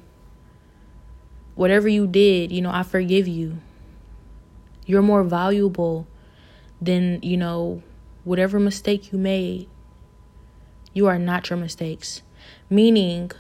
[1.55, 3.57] Whatever you did, you know, I forgive you.
[4.85, 6.07] You're more valuable
[6.81, 7.83] than, you know,
[8.23, 9.67] whatever mistake you made.
[10.93, 12.21] You are not your mistakes.
[12.69, 13.31] Meaning,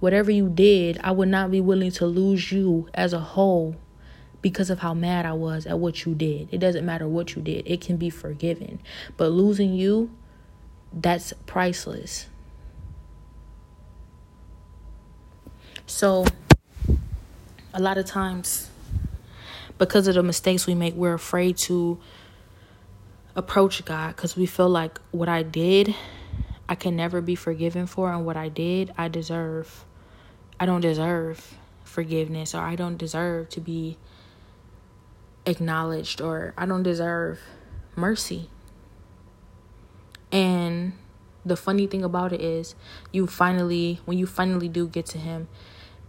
[0.00, 3.76] whatever you did, I would not be willing to lose you as a whole
[4.40, 6.48] because of how mad I was at what you did.
[6.52, 8.80] It doesn't matter what you did, it can be forgiven.
[9.16, 10.10] But losing you,
[10.92, 12.26] that's priceless.
[15.86, 16.26] So,
[17.72, 18.70] a lot of times,
[19.78, 21.98] because of the mistakes we make, we're afraid to
[23.34, 25.94] approach God because we feel like what I did,
[26.68, 29.84] I can never be forgiven for, and what I did, I deserve.
[30.60, 33.96] I don't deserve forgiveness, or I don't deserve to be
[35.46, 37.40] acknowledged, or I don't deserve
[37.96, 38.50] mercy.
[40.30, 40.92] And
[41.44, 42.74] the funny thing about it is,
[43.12, 45.48] you finally, when you finally do get to Him,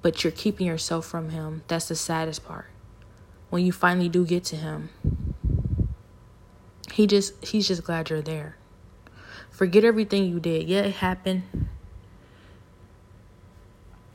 [0.02, 2.68] but you're keeping yourself from Him, that's the saddest part.
[3.50, 4.90] When you finally do get to Him,
[6.92, 8.58] He just, He's just glad you're there.
[9.52, 10.68] Forget everything you did.
[10.68, 11.44] Yeah, it happened.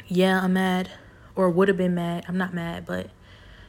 [0.06, 0.90] Yeah, I'm mad,
[1.34, 2.24] or would have been mad.
[2.28, 3.10] I'm not mad, but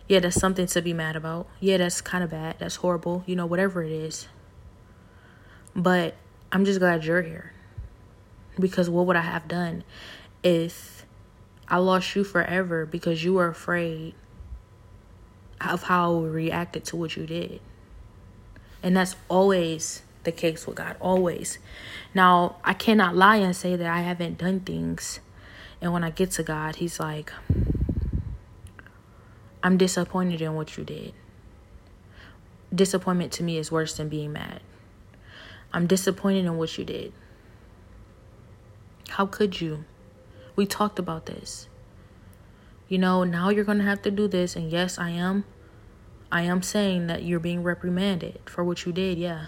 [0.07, 1.47] yeah, that's something to be mad about.
[1.59, 2.57] Yeah, that's kind of bad.
[2.59, 3.23] That's horrible.
[3.25, 4.27] You know, whatever it is.
[5.75, 6.15] But
[6.51, 7.53] I'm just glad you're here.
[8.59, 9.83] Because what would I have done
[10.43, 11.05] if
[11.67, 14.13] I lost you forever because you were afraid
[15.59, 17.59] of how I reacted to what you did?
[18.83, 21.57] And that's always the case with God, always.
[22.13, 25.19] Now, I cannot lie and say that I haven't done things.
[25.85, 27.31] And when I get to God, He's like,
[29.61, 31.13] I'm disappointed in what you did.
[32.73, 34.61] Disappointment to me is worse than being mad.
[35.71, 37.13] I'm disappointed in what you did.
[39.09, 39.85] How could you?
[40.55, 41.69] We talked about this.
[42.87, 44.55] You know, now you're going to have to do this.
[44.55, 45.45] And yes, I am.
[46.31, 49.19] I am saying that you're being reprimanded for what you did.
[49.19, 49.45] Yeah.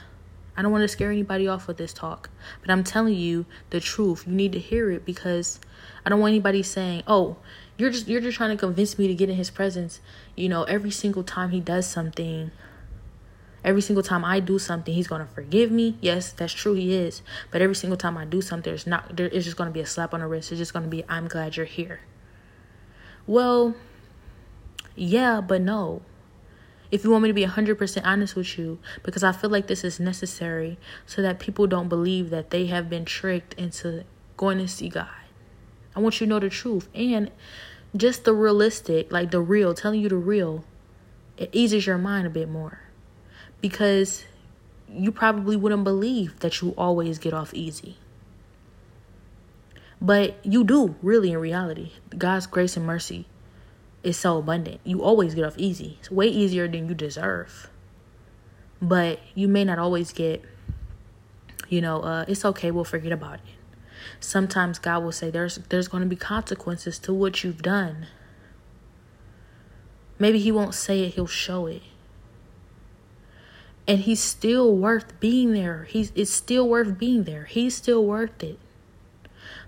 [0.56, 2.30] I don't want to scare anybody off with this talk,
[2.62, 4.26] but I'm telling you the truth.
[4.28, 5.60] You need to hear it because
[6.08, 7.36] I don't want anybody saying, "Oh,
[7.78, 10.00] you're just you're just trying to convince me to get in his presence."
[10.38, 12.52] You know, every single time he does something,
[13.62, 15.98] every single time I do something, he's to forgive me.
[16.00, 17.22] Yes, that's true he is.
[17.52, 19.86] But every single time I do something, there's not there is just to be a
[19.86, 20.50] slap on the wrist.
[20.50, 22.00] It's just to be I'm glad you're here.
[23.26, 23.76] Well,
[24.96, 26.04] yeah, but no
[26.89, 29.84] if you want me to be 100% honest with you, because I feel like this
[29.84, 34.06] is necessary so that people don't believe that they have been tricked into
[34.38, 35.27] going to see God.
[35.97, 37.31] I want you to know the truth and
[37.95, 40.63] just the realistic, like the real, telling you the real,
[41.38, 42.81] it eases your mind a bit more
[43.62, 44.23] because
[44.88, 47.97] you probably wouldn't believe that you always get off easy.
[49.99, 51.93] But you do, really, in reality.
[52.15, 53.25] God's grace and mercy
[54.03, 54.81] is so abundant.
[54.83, 55.97] You always get off easy.
[56.01, 57.71] It's way easier than you deserve.
[58.79, 60.45] But you may not always get,
[61.69, 63.57] you know, uh, it's okay, we'll forget about it.
[64.19, 68.08] Sometimes God will say there's there's going to be consequences to what you've done.
[70.19, 71.84] Maybe he won't say it, he'll show it.
[73.88, 75.84] And he's still worth being there.
[75.89, 77.45] He's it's still worth being there.
[77.45, 78.60] He's still worth it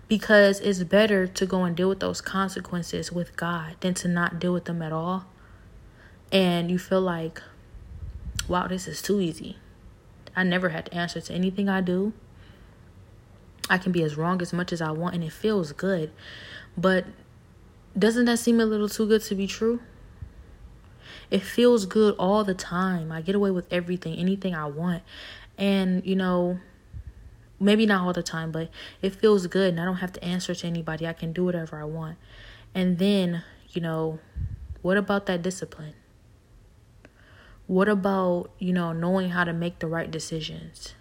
[0.10, 4.40] because it's better to go and deal with those consequences with God than to not
[4.40, 5.26] deal with them at all.
[6.32, 7.42] And you feel like,
[8.48, 9.58] wow, this is too easy.
[10.36, 12.14] I never had to answer to anything I do.
[13.70, 16.12] I can be as wrong as much as I want and it feels good.
[16.78, 17.06] But
[17.98, 19.82] doesn't that seem a little too good to be true?
[21.30, 23.12] It feels good all the time.
[23.12, 25.04] I get away with everything, anything I want.
[25.58, 26.60] And, you know,
[27.60, 28.70] maybe not all the time, but
[29.02, 31.06] it feels good and I don't have to answer to anybody.
[31.06, 32.18] I can do whatever I want.
[32.74, 34.20] And then, you know,
[34.82, 35.94] what about that discipline?
[37.68, 40.96] What about, you know, knowing how to make the right decisions?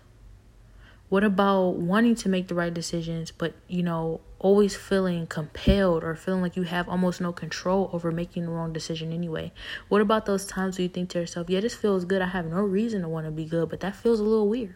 [1.09, 6.15] What about wanting to make the right decisions, but, you know, always feeling compelled or
[6.15, 9.53] feeling like you have almost no control over making the wrong decision anyway?
[9.89, 12.21] What about those times where you think to yourself, yeah, this feels good.
[12.21, 14.75] I have no reason to want to be good, but that feels a little weird?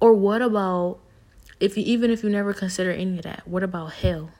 [0.00, 0.98] Or what about
[1.60, 4.30] if you even if you never consider any of that, what about hell?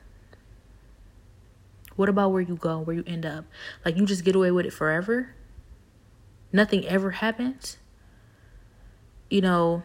[1.96, 3.44] What about where you go, where you end up?
[3.84, 5.34] Like you just get away with it forever?
[6.52, 7.76] Nothing ever happens?
[9.30, 9.82] You know,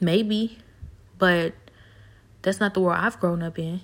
[0.00, 0.58] maybe,
[1.18, 1.54] but
[2.42, 3.80] that's not the world I've grown up in.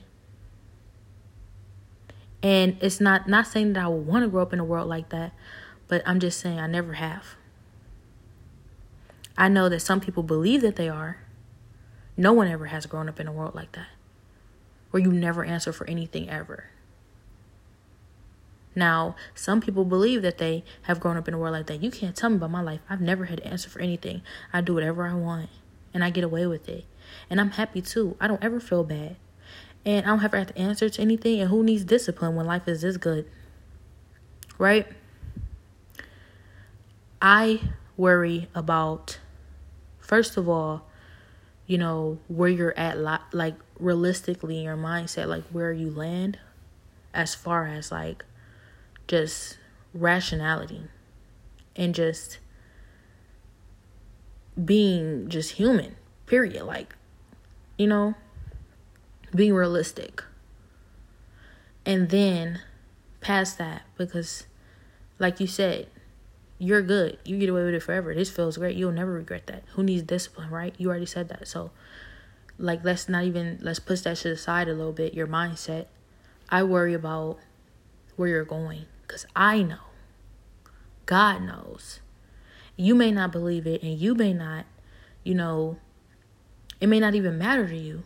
[2.43, 4.89] And it's not not saying that I would want to grow up in a world
[4.89, 5.33] like that,
[5.89, 7.37] but I'm just saying I never have.
[9.37, 11.19] I know that some people believe that they are.
[12.17, 13.89] No one ever has grown up in a world like that
[14.91, 16.71] where you never answer for anything ever.
[18.77, 21.83] Now, some people believe that they have grown up in a world like that.
[21.83, 22.81] You can't tell me about my life.
[22.89, 24.21] I've never had to answer for anything.
[24.53, 25.49] I do whatever I want
[25.95, 26.85] and I get away with it.
[27.31, 28.17] And I'm happy too.
[28.21, 29.17] I don't ever feel bad.
[29.87, 31.41] and I don't to have to answer to anything.
[31.41, 33.31] And who needs discipline when life is this good?
[34.59, 34.87] Right?
[37.23, 37.61] I
[37.97, 39.21] worry about,
[40.01, 40.87] first of all,
[41.67, 42.99] you know, where you're at,
[43.33, 46.39] like realistically in your mindset, like where you land
[47.15, 48.25] as far as like
[49.07, 49.59] just
[49.95, 50.83] rationality
[51.75, 52.39] and just
[54.63, 55.97] being just human,
[56.27, 56.65] period.
[56.65, 56.95] Like,
[57.77, 58.15] you know,
[59.35, 60.23] being realistic.
[61.85, 62.61] And then
[63.21, 64.47] past that, because
[65.19, 65.89] like you said,
[66.59, 67.19] you're good.
[67.25, 68.15] You get away with it forever.
[68.15, 68.77] This feels great.
[68.77, 69.63] You'll never regret that.
[69.75, 70.75] Who needs discipline, right?
[70.79, 71.47] You already said that.
[71.47, 71.71] So,
[72.59, 75.87] like, let's not even, let's push that shit aside a little bit, your mindset.
[76.49, 77.39] I worry about
[78.17, 79.79] where you're going because I know.
[81.07, 82.01] God knows.
[82.77, 84.67] You may not believe it and you may not,
[85.23, 85.79] you know,
[86.81, 88.03] it may not even matter to you.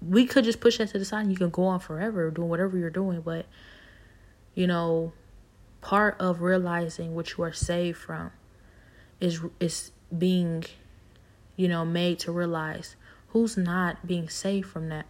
[0.00, 2.48] We could just push that to the side and you can go on forever doing
[2.48, 3.46] whatever you're doing, but,
[4.54, 5.12] you know,
[5.80, 8.30] part of realizing what you are saved from
[9.20, 10.64] is is being
[11.56, 12.96] you know made to realize
[13.28, 15.04] who's not being saved from that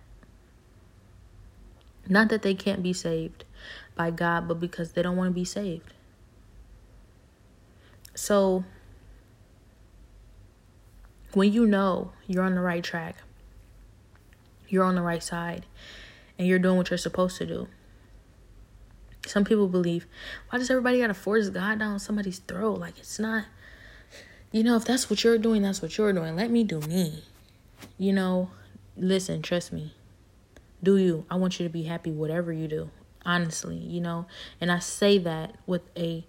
[2.09, 3.45] not that they can't be saved
[3.97, 5.93] by God but because they don't want to be saved
[8.15, 8.65] so
[11.33, 13.17] when you know you're on the right track
[14.69, 15.67] you're on the right side
[16.39, 17.69] and you're doing what you're supposed to do
[19.27, 20.07] some people believe,
[20.51, 22.79] why does everybody gotta force God down somebody's throat?
[22.79, 23.47] Like it's not
[24.53, 26.37] you know, if that's what you're doing, that's what you're doing.
[26.37, 27.25] Let me do me.
[27.99, 28.51] You know,
[28.97, 29.93] listen, trust me.
[30.81, 31.27] Do you?
[31.29, 32.91] I want you to be happy whatever you do.
[33.27, 34.27] Honestly, you know.
[34.61, 36.27] And I say that with a,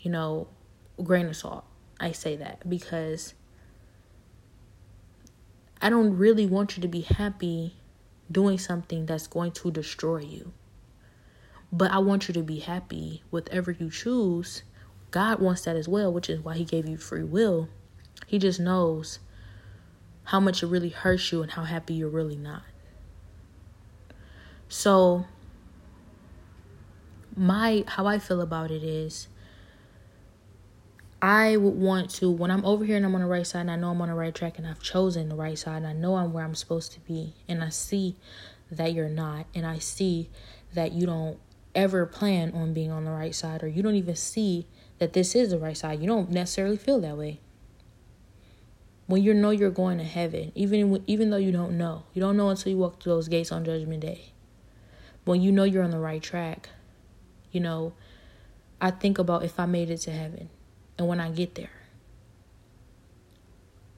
[0.00, 0.48] you know,
[1.02, 1.64] grain of salt.
[2.00, 3.34] I say that because
[5.80, 7.76] I don't really want you to be happy
[8.30, 10.52] doing something that's going to destroy you.
[11.72, 14.62] But I want you to be happy whatever you choose.
[15.10, 17.68] God wants that as well, which is why He gave you free will.
[18.26, 19.18] He just knows
[20.24, 22.62] how much it really hurts you and how happy you're really not.
[24.68, 25.26] So,
[27.38, 29.28] my how I feel about it is
[31.20, 33.70] I would want to when I'm over here and I'm on the right side and
[33.70, 35.92] I know I'm on the right track and I've chosen the right side and I
[35.92, 38.16] know I'm where I'm supposed to be and I see
[38.70, 40.30] that you're not and I see
[40.74, 41.38] that you don't
[41.74, 44.66] ever plan on being on the right side or you don't even see
[44.98, 46.00] that this is the right side.
[46.00, 47.40] You don't necessarily feel that way.
[49.06, 52.36] When you know you're going to heaven, even even though you don't know, you don't
[52.36, 54.32] know until you walk through those gates on Judgment Day.
[55.24, 56.68] When you know you're on the right track,
[57.52, 57.92] you know,
[58.80, 60.48] I think about if I made it to heaven,
[60.98, 61.70] and when I get there,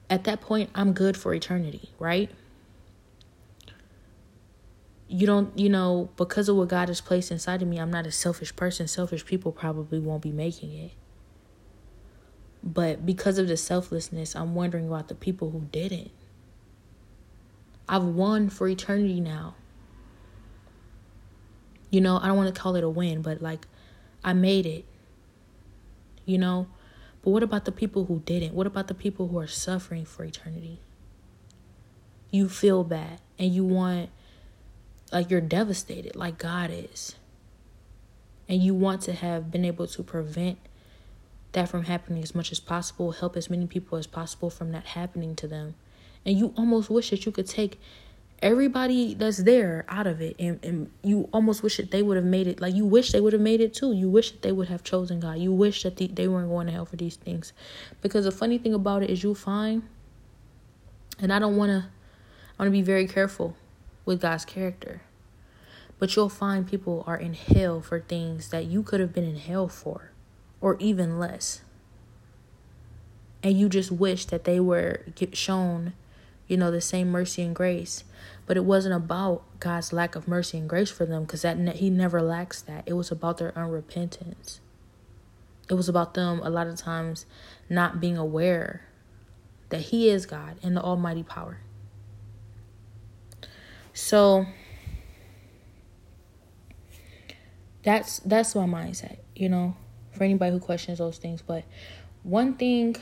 [0.09, 2.29] at that point, I'm good for eternity, right?
[5.11, 8.07] you don't you know because of what god has placed inside of me i'm not
[8.07, 8.87] a selfish person.
[8.87, 10.91] Selfish people probably won't be making it.
[12.63, 16.11] But because of the selflessness i'm wondering about the people who didn't.
[17.89, 19.55] I've won for eternity now
[21.91, 23.67] you know i don't want to call it a win but like
[24.23, 24.85] i made it
[26.25, 26.67] you know
[27.23, 30.23] but what about the people who didn't what about the people who are suffering for
[30.23, 30.79] eternity
[32.31, 34.09] you feel bad and you want
[35.11, 37.15] like you're devastated like God is.
[38.47, 40.57] And you want to have been able to prevent
[41.51, 44.87] that from happening as much as possible, help as many people as possible from that
[44.87, 45.75] happening to them.
[46.25, 47.79] And you almost wish that you could take
[48.41, 52.25] everybody that's there out of it and, and you almost wish that they would have
[52.25, 54.51] made it like you wish they would have made it too you wish that they
[54.51, 57.15] would have chosen god you wish that the, they weren't going to hell for these
[57.15, 57.53] things
[58.01, 59.83] because the funny thing about it is you'll find
[61.19, 61.85] and i don't want to
[62.57, 63.55] i want to be very careful
[64.05, 65.01] with God's character.
[65.99, 69.35] But you'll find people are in hell for things that you could have been in
[69.35, 70.11] hell for,
[70.59, 71.61] or even less.
[73.43, 75.01] And you just wish that they were
[75.33, 75.93] shown,
[76.47, 78.03] you know, the same mercy and grace.
[78.45, 81.89] But it wasn't about God's lack of mercy and grace for them, because that He
[81.89, 82.83] never lacks that.
[82.85, 84.59] It was about their unrepentance.
[85.69, 87.25] It was about them a lot of times
[87.69, 88.81] not being aware
[89.69, 91.59] that He is God and the Almighty power.
[93.93, 94.45] So
[97.83, 99.75] that's that's my mindset, you know,
[100.11, 101.41] for anybody who questions those things.
[101.41, 101.63] But
[102.23, 102.95] one thing,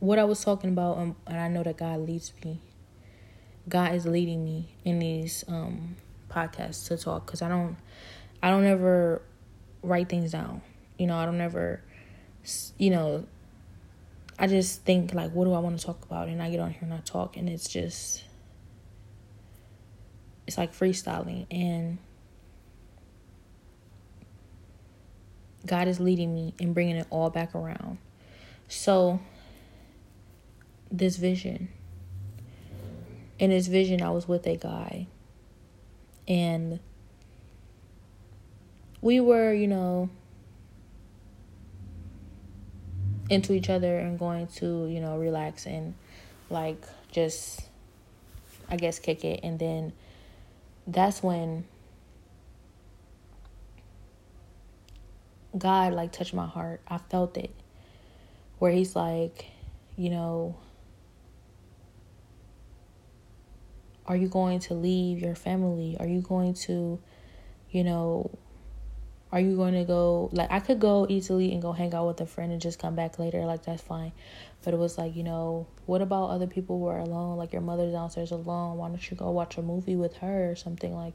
[0.00, 2.60] what I was talking about, um, and I know that God leads me.
[3.68, 5.96] God is leading me in these um
[6.30, 7.76] podcasts to talk because I don't,
[8.42, 9.22] I don't ever
[9.82, 10.62] write things down.
[10.98, 11.82] You know, I don't ever,
[12.78, 13.26] you know,
[14.38, 16.70] I just think like, what do I want to talk about, and I get on
[16.70, 18.24] here and I talk, and it's just
[20.46, 21.98] it's like freestyling and
[25.66, 27.98] God is leading me and bringing it all back around.
[28.68, 29.20] So,
[30.90, 31.68] this vision.
[33.38, 35.06] In his vision, I was with a guy.
[36.26, 36.80] And
[39.00, 40.08] we were, you know,
[43.28, 45.94] into each other and going to, you know, relax and
[46.50, 46.82] like
[47.12, 47.60] just,
[48.70, 49.40] I guess, kick it.
[49.42, 49.92] And then
[50.86, 51.64] that's when
[55.56, 56.80] God like touched my heart.
[56.88, 57.54] I felt it.
[58.58, 59.46] Where he's like,
[59.96, 60.56] you know,
[64.06, 65.96] are you going to leave your family?
[65.98, 67.00] Are you going to,
[67.70, 68.30] you know,
[69.32, 72.20] are you going to go like I could go easily and go hang out with
[72.20, 74.12] a friend and just come back later like that's fine.
[74.64, 77.36] But it was like, you know, what about other people who are alone?
[77.36, 78.76] Like your mother's downstairs alone.
[78.78, 81.14] Why don't you go watch a movie with her or something like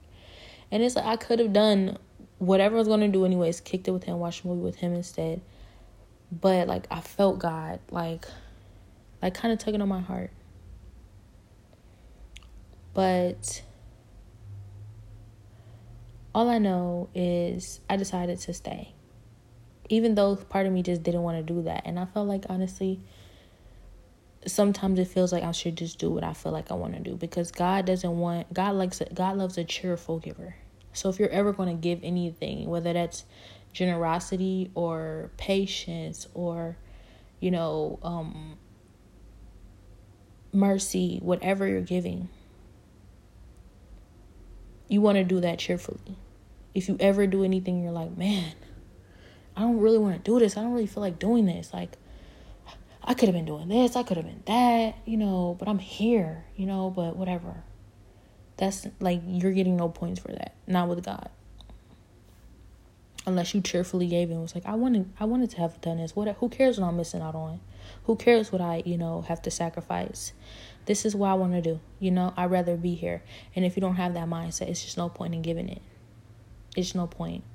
[0.71, 1.97] and it's like I could have done
[2.37, 4.93] whatever I was gonna do anyways, kicked it with him, watched a movie with him
[4.93, 5.41] instead.
[6.31, 8.25] But like I felt God like
[9.21, 10.31] like kind of tugging on my heart.
[12.93, 13.63] But
[16.33, 18.93] all I know is I decided to stay.
[19.89, 21.83] Even though part of me just didn't want to do that.
[21.85, 22.99] And I felt like honestly
[24.45, 26.99] sometimes it feels like I should just do what I feel like I want to
[26.99, 30.55] do because God doesn't want God likes God loves a cheerful giver.
[30.93, 33.25] So if you're ever going to give anything, whether that's
[33.73, 36.77] generosity or patience or
[37.39, 38.57] you know, um
[40.53, 42.27] mercy, whatever you're giving,
[44.91, 46.17] you want to do that cheerfully.
[46.75, 48.53] If you ever do anything you're like, "Man,
[49.55, 50.57] I don't really want to do this.
[50.57, 51.97] I don't really feel like doing this." Like
[53.03, 55.79] I could have been doing this, I could have been that, you know, but I'm
[55.79, 57.63] here, you know, but whatever.
[58.57, 60.55] That's like you're getting no points for that.
[60.67, 61.29] Not with God.
[63.25, 66.15] Unless you cheerfully gave and was like, I wanted I wanted to have done this.
[66.15, 67.59] What who cares what I'm missing out on?
[68.03, 70.33] Who cares what I, you know, have to sacrifice?
[70.91, 71.79] This is what I want to do.
[72.01, 73.23] You know, I'd rather be here.
[73.55, 75.81] And if you don't have that mindset, it's just no point in giving it.
[76.75, 77.45] It's no point.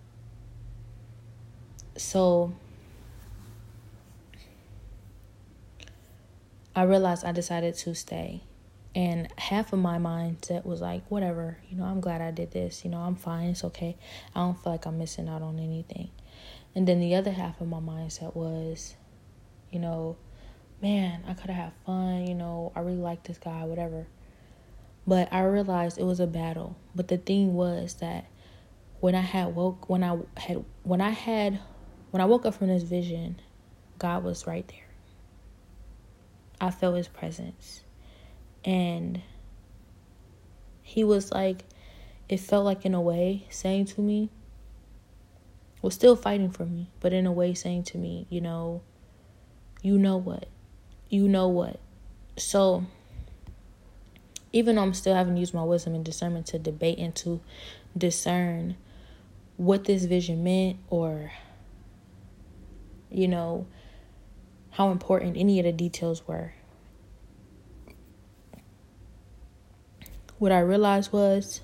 [1.98, 2.54] So
[6.74, 8.40] I realized I decided to stay.
[8.94, 12.86] And half of my mindset was like, whatever, you know, I'm glad I did this.
[12.86, 13.50] You know, I'm fine.
[13.50, 13.98] It's okay.
[14.34, 16.08] I don't feel like I'm missing out on anything.
[16.74, 18.94] And then the other half of my mindset was,
[19.70, 20.16] you know,
[20.80, 22.26] man, I could have had fun.
[22.26, 24.06] You know, I really like this guy, whatever.
[25.06, 26.76] But I realized it was a battle.
[26.94, 28.26] But the thing was that
[29.00, 31.60] when I had woke, when I had, when I had,
[32.10, 33.40] when I woke up from this vision,
[33.98, 34.80] God was right there.
[36.60, 37.82] I felt his presence.
[38.64, 39.20] And
[40.82, 41.64] he was like,
[42.28, 44.30] it felt like in a way saying to me,
[45.82, 48.82] was still fighting for me, but in a way saying to me, you know,
[49.82, 50.48] you know what?
[51.08, 51.78] You know what?
[52.36, 52.84] So,
[54.52, 57.40] even though I'm still having to use my wisdom and discernment to debate and to
[57.96, 58.76] discern
[59.56, 61.32] what this vision meant or,
[63.10, 63.66] you know,
[64.70, 66.52] how important any of the details were.
[70.38, 71.62] What I realized was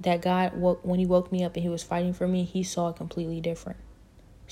[0.00, 2.88] that God, when He woke me up and He was fighting for me, He saw
[2.88, 3.78] it completely different.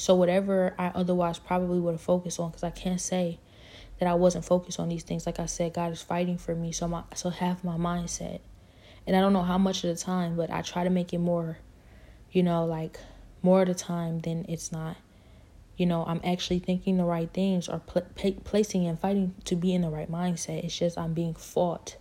[0.03, 3.39] So, whatever I otherwise probably would have focused on, because I can't say
[4.01, 5.27] that I wasn't focused on these things.
[5.27, 6.73] Like I said, God is fighting for me.
[6.73, 8.41] So, my, so half my mindset.
[9.07, 11.19] And I don't know how much of the time, but I try to make it
[11.19, 11.57] more,
[12.33, 12.99] you know, like
[13.43, 14.97] more of the time than it's not
[15.77, 19.73] you know, I'm actually thinking the right things or pl- placing and fighting to be
[19.73, 20.65] in the right mindset.
[20.65, 21.97] It's just I'm being fought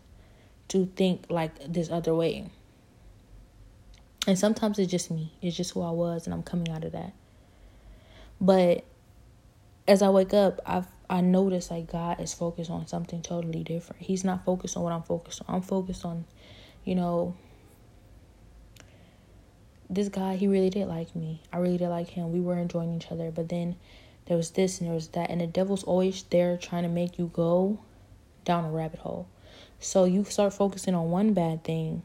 [0.69, 2.49] to think like this other way.
[4.27, 5.33] And sometimes it's just me.
[5.41, 7.13] It's just who I was and I'm coming out of that.
[8.41, 8.83] But
[9.87, 14.01] as I wake up, I've I notice like God is focused on something totally different.
[14.01, 15.55] He's not focused on what I'm focused on.
[15.55, 16.23] I'm focused on,
[16.85, 17.35] you know,
[19.89, 21.41] this guy, he really did like me.
[21.51, 22.31] I really did like him.
[22.31, 23.29] We were enjoying each other.
[23.29, 23.75] But then
[24.27, 25.29] there was this and there was that.
[25.29, 27.77] And the devil's always there trying to make you go
[28.45, 29.27] down a rabbit hole.
[29.81, 32.03] So you start focusing on one bad thing.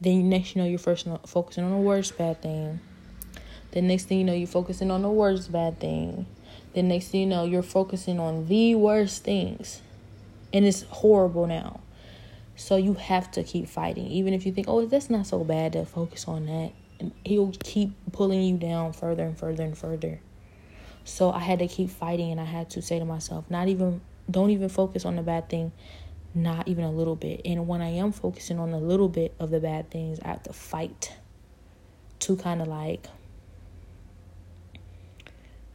[0.00, 2.78] Then next you know you're first focusing on the worst bad thing.
[3.72, 6.26] The next thing you know you're focusing on the worst bad thing.
[6.74, 9.82] The next thing you know you're focusing on the worst things.
[10.52, 11.80] And it's horrible now.
[12.56, 14.06] So you have to keep fighting.
[14.08, 17.52] Even if you think, oh, that's not so bad to focus on that and he'll
[17.64, 20.20] keep pulling you down further and further and further.
[21.04, 24.00] So I had to keep fighting and I had to say to myself, not even
[24.30, 25.72] don't even focus on the bad thing.
[26.34, 27.42] Not even a little bit.
[27.44, 30.42] And when I am focusing on a little bit of the bad things, I have
[30.44, 31.12] to fight
[32.20, 33.08] to kind of like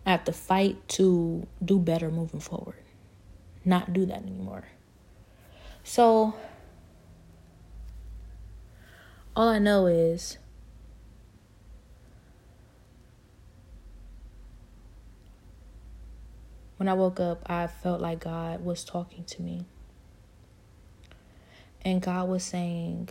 [0.08, 2.82] I have to fight to do better moving forward.
[3.66, 4.64] Not do that anymore.
[5.84, 6.34] So
[9.36, 10.38] all I know is
[16.78, 19.66] when I woke up, I felt like God was talking to me.
[21.82, 23.10] And God was saying,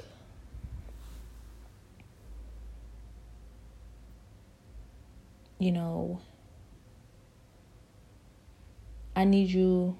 [5.58, 6.20] you know,
[9.16, 9.96] I need you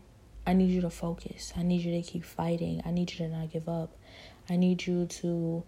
[0.47, 1.53] I need you to focus.
[1.57, 2.81] I need you to keep fighting.
[2.85, 3.97] I need you to not give up.
[4.49, 5.65] I need you to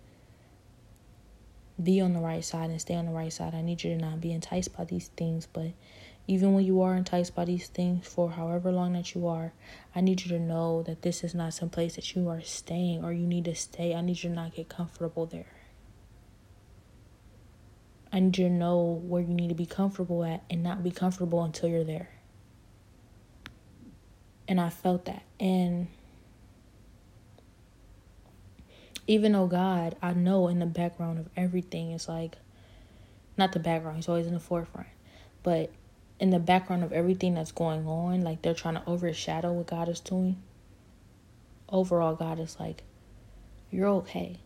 [1.83, 3.55] be on the right side and stay on the right side.
[3.55, 5.73] I need you to not be enticed by these things, but
[6.29, 9.53] even when you are enticed by these things for however long that you are,
[9.97, 13.03] I need you to know that this is not some place that you are staying
[13.03, 13.95] or you need to stay.
[13.95, 15.55] I need you to not get comfortable there.
[18.13, 20.93] I need you to know where you need to be comfortable at and not be
[20.93, 22.11] comfortable until you're there.
[24.49, 25.23] And I felt that.
[25.39, 25.89] And
[29.07, 32.37] even though God, I know in the background of everything, it's like,
[33.37, 34.89] not the background, he's always in the forefront,
[35.43, 35.71] but
[36.19, 39.89] in the background of everything that's going on, like they're trying to overshadow what God
[39.89, 40.43] is doing.
[41.69, 42.83] Overall, God is like,
[43.71, 44.41] you're okay.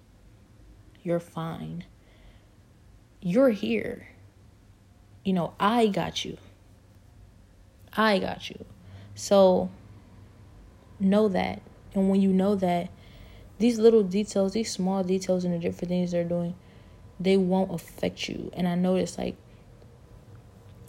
[1.03, 1.85] You're fine.
[3.21, 4.09] You're here.
[5.25, 6.37] You know, I got you.
[7.97, 8.65] I got you.
[9.15, 9.71] So
[11.03, 11.63] know that.
[11.95, 12.91] And when you know that,
[13.59, 16.55] these little details, these small details and the different things they're doing,
[17.21, 18.51] they won't affect you.
[18.55, 19.37] And I notice like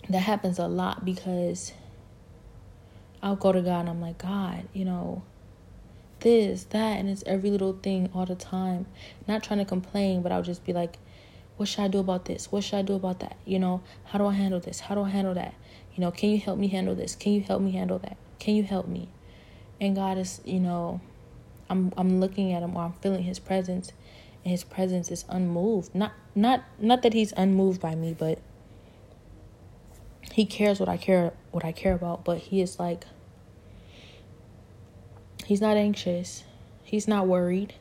[0.09, 1.73] that happens a lot because
[3.21, 5.23] I'll go to God and I'm like, God, you know,
[6.21, 8.85] this, that, and it's every little thing all the time.
[9.27, 10.97] Not trying to complain, but I'll just be like,
[11.57, 12.51] what should I do about this?
[12.51, 13.37] What should I do about that?
[13.45, 14.79] You know, how do I handle this?
[14.79, 15.53] How do I handle that?
[15.95, 17.15] You know, can you help me handle this?
[17.15, 18.17] Can you help me handle that?
[18.39, 19.09] Can you help me?
[19.79, 21.01] And God is, you know,
[21.69, 23.91] I'm I'm looking at him or I'm feeling his presence
[24.43, 25.93] and his presence is unmoved.
[25.95, 28.39] Not not not that he's unmoved by me, but
[30.31, 33.05] he cares what I care what I care about, but he is like
[35.45, 36.43] he's not anxious.
[36.83, 37.73] He's not worried.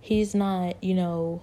[0.00, 1.42] He's not, you know,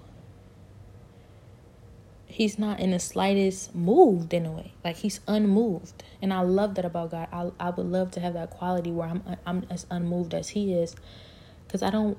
[2.33, 4.73] he's not in the slightest moved in a way.
[4.83, 6.03] Like he's unmoved.
[6.19, 7.27] And I love that about God.
[7.31, 10.73] I I would love to have that quality where I'm I'm as unmoved as he
[10.73, 10.95] is
[11.69, 12.17] cuz I don't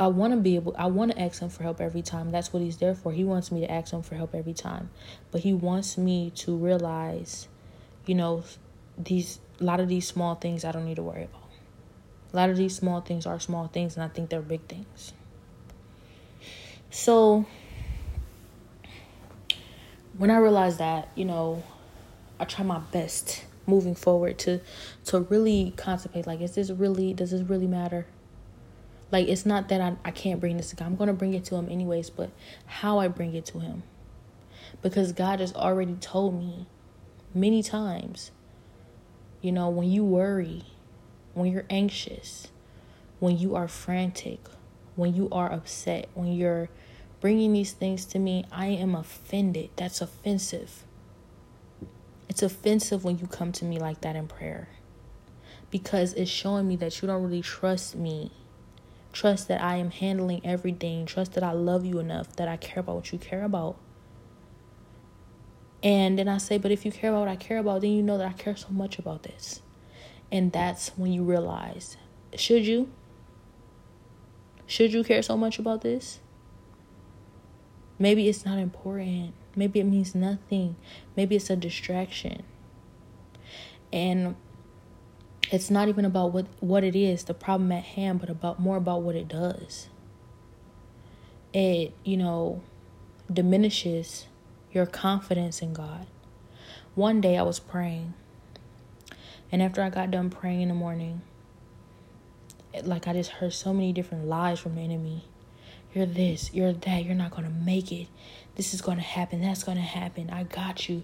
[0.00, 2.32] I want to be able I want to ask him for help every time.
[2.32, 3.12] That's what he's there for.
[3.12, 4.90] He wants me to ask him for help every time.
[5.30, 7.46] But he wants me to realize,
[8.04, 8.42] you know,
[8.98, 11.48] these a lot of these small things I don't need to worry about.
[12.32, 15.12] A lot of these small things are small things and I think they're big things.
[16.90, 17.46] So
[20.22, 21.64] when I realized that, you know,
[22.38, 24.60] I try my best moving forward to
[25.06, 28.06] to really contemplate like is this really does this really matter?
[29.10, 30.84] Like it's not that I, I can't bring this to God.
[30.84, 32.30] I'm gonna bring it to him anyways, but
[32.66, 33.82] how I bring it to him.
[34.80, 36.66] Because God has already told me
[37.34, 38.30] many times,
[39.40, 40.62] you know, when you worry,
[41.34, 42.46] when you're anxious,
[43.18, 44.38] when you are frantic,
[44.94, 46.68] when you are upset, when you're
[47.22, 49.70] bringing these things to me, I am offended.
[49.76, 50.84] That's offensive.
[52.28, 54.68] It's offensive when you come to me like that in prayer
[55.70, 58.30] because it's showing me that you don't really trust me
[59.12, 61.04] Trust that I am handling everything.
[61.04, 63.76] Trust that I love you enough that I care about what you care about.
[65.82, 68.02] And then I say, but if you care about what I care about, then you
[68.02, 69.60] know that I care so much about this.
[70.30, 71.96] And that's when you realize
[72.34, 72.90] should you?
[74.66, 76.20] Should you care so much about this?
[78.02, 79.32] Maybe it's not important.
[79.54, 80.74] Maybe it means nothing.
[81.16, 82.42] Maybe it's a distraction.
[83.92, 84.34] And
[85.52, 88.76] it's not even about what what it is the problem at hand but about more
[88.76, 89.88] about what it does
[91.52, 92.60] it you know
[93.32, 94.26] diminishes
[94.72, 96.08] your confidence in god
[96.96, 98.14] one day i was praying
[99.52, 101.20] and after i got done praying in the morning
[102.74, 105.28] it, like i just heard so many different lies from the enemy
[105.94, 108.08] you're this you're that you're not gonna make it
[108.56, 111.02] this is gonna happen that's gonna happen i got you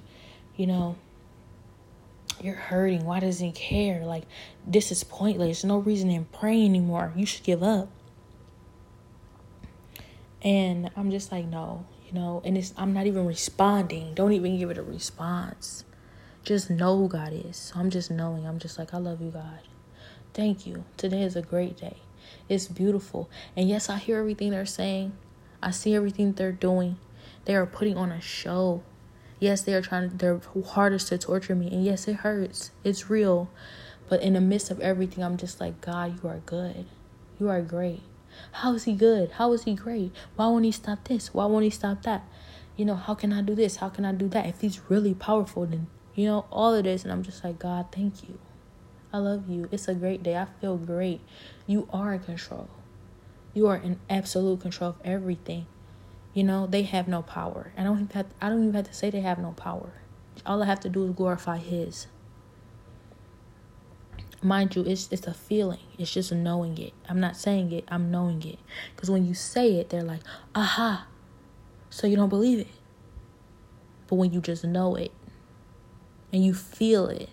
[0.56, 0.96] you know
[2.42, 3.04] you're hurting.
[3.04, 4.04] Why does he care?
[4.04, 4.24] Like,
[4.66, 5.64] this is pointless.
[5.64, 7.12] no reason in praying anymore.
[7.16, 7.88] You should give up.
[10.42, 14.14] And I'm just like, no, you know, and it's I'm not even responding.
[14.14, 15.84] Don't even give it a response.
[16.44, 17.56] Just know who God is.
[17.56, 18.46] So I'm just knowing.
[18.46, 19.60] I'm just like, I love you, God.
[20.34, 20.84] Thank you.
[20.96, 21.96] Today is a great day.
[22.48, 23.28] It's beautiful.
[23.56, 25.12] And yes, I hear everything they're saying.
[25.62, 26.96] I see everything they're doing.
[27.44, 28.82] They are putting on a show.
[29.40, 31.68] Yes, they are trying their hardest to torture me.
[31.70, 32.70] And yes, it hurts.
[32.84, 33.50] It's real.
[34.08, 36.86] But in the midst of everything, I'm just like, God, you are good.
[37.38, 38.02] You are great.
[38.52, 39.32] How is he good?
[39.32, 40.12] How is he great?
[40.36, 41.34] Why won't he stop this?
[41.34, 42.24] Why won't he stop that?
[42.76, 43.76] You know, how can I do this?
[43.76, 44.46] How can I do that?
[44.46, 47.02] If he's really powerful, then, you know, all of this.
[47.02, 48.38] And I'm just like, God, thank you.
[49.12, 49.68] I love you.
[49.72, 50.36] It's a great day.
[50.36, 51.20] I feel great.
[51.68, 52.70] You are in control.
[53.52, 55.66] You are in absolute control of everything.
[56.32, 57.72] You know, they have no power.
[57.76, 59.92] I don't even have, I don't even have to say they have no power.
[60.46, 62.06] All I have to do is glorify his.
[64.40, 65.80] Mind you, it's it's a feeling.
[65.98, 66.94] It's just knowing it.
[67.06, 68.58] I'm not saying it, I'm knowing it.
[68.94, 70.22] Because when you say it, they're like,
[70.54, 71.06] aha.
[71.90, 72.68] So you don't believe it.
[74.06, 75.12] But when you just know it
[76.32, 77.28] and you feel it,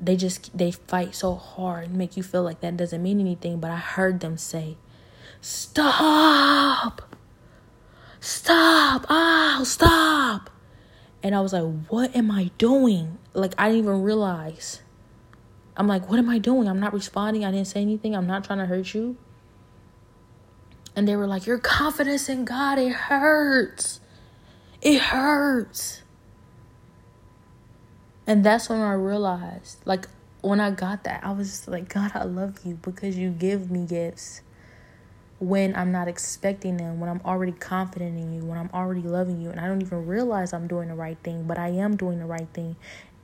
[0.00, 3.58] they just they fight so hard and make you feel like that doesn't mean anything
[3.58, 4.76] but i heard them say
[5.40, 7.14] stop!
[8.20, 9.06] Stop!
[9.08, 10.50] Oh stop!
[11.22, 13.18] And i was like what am i doing?
[13.34, 14.82] Like i didn't even realize.
[15.76, 16.68] I'm like what am i doing?
[16.68, 17.44] I'm not responding.
[17.44, 18.14] I didn't say anything.
[18.16, 19.16] I'm not trying to hurt you.
[20.96, 24.00] And they were like your confidence in god it hurts.
[24.80, 26.02] It hurts
[28.28, 30.08] and that's when I realized, like,
[30.42, 33.86] when I got that, I was like, God, I love you because you give me
[33.86, 34.42] gifts
[35.40, 39.40] when I'm not expecting them, when I'm already confident in you, when I'm already loving
[39.40, 42.20] you, and I don't even realize I'm doing the right thing, but I am doing
[42.20, 42.76] the right thing,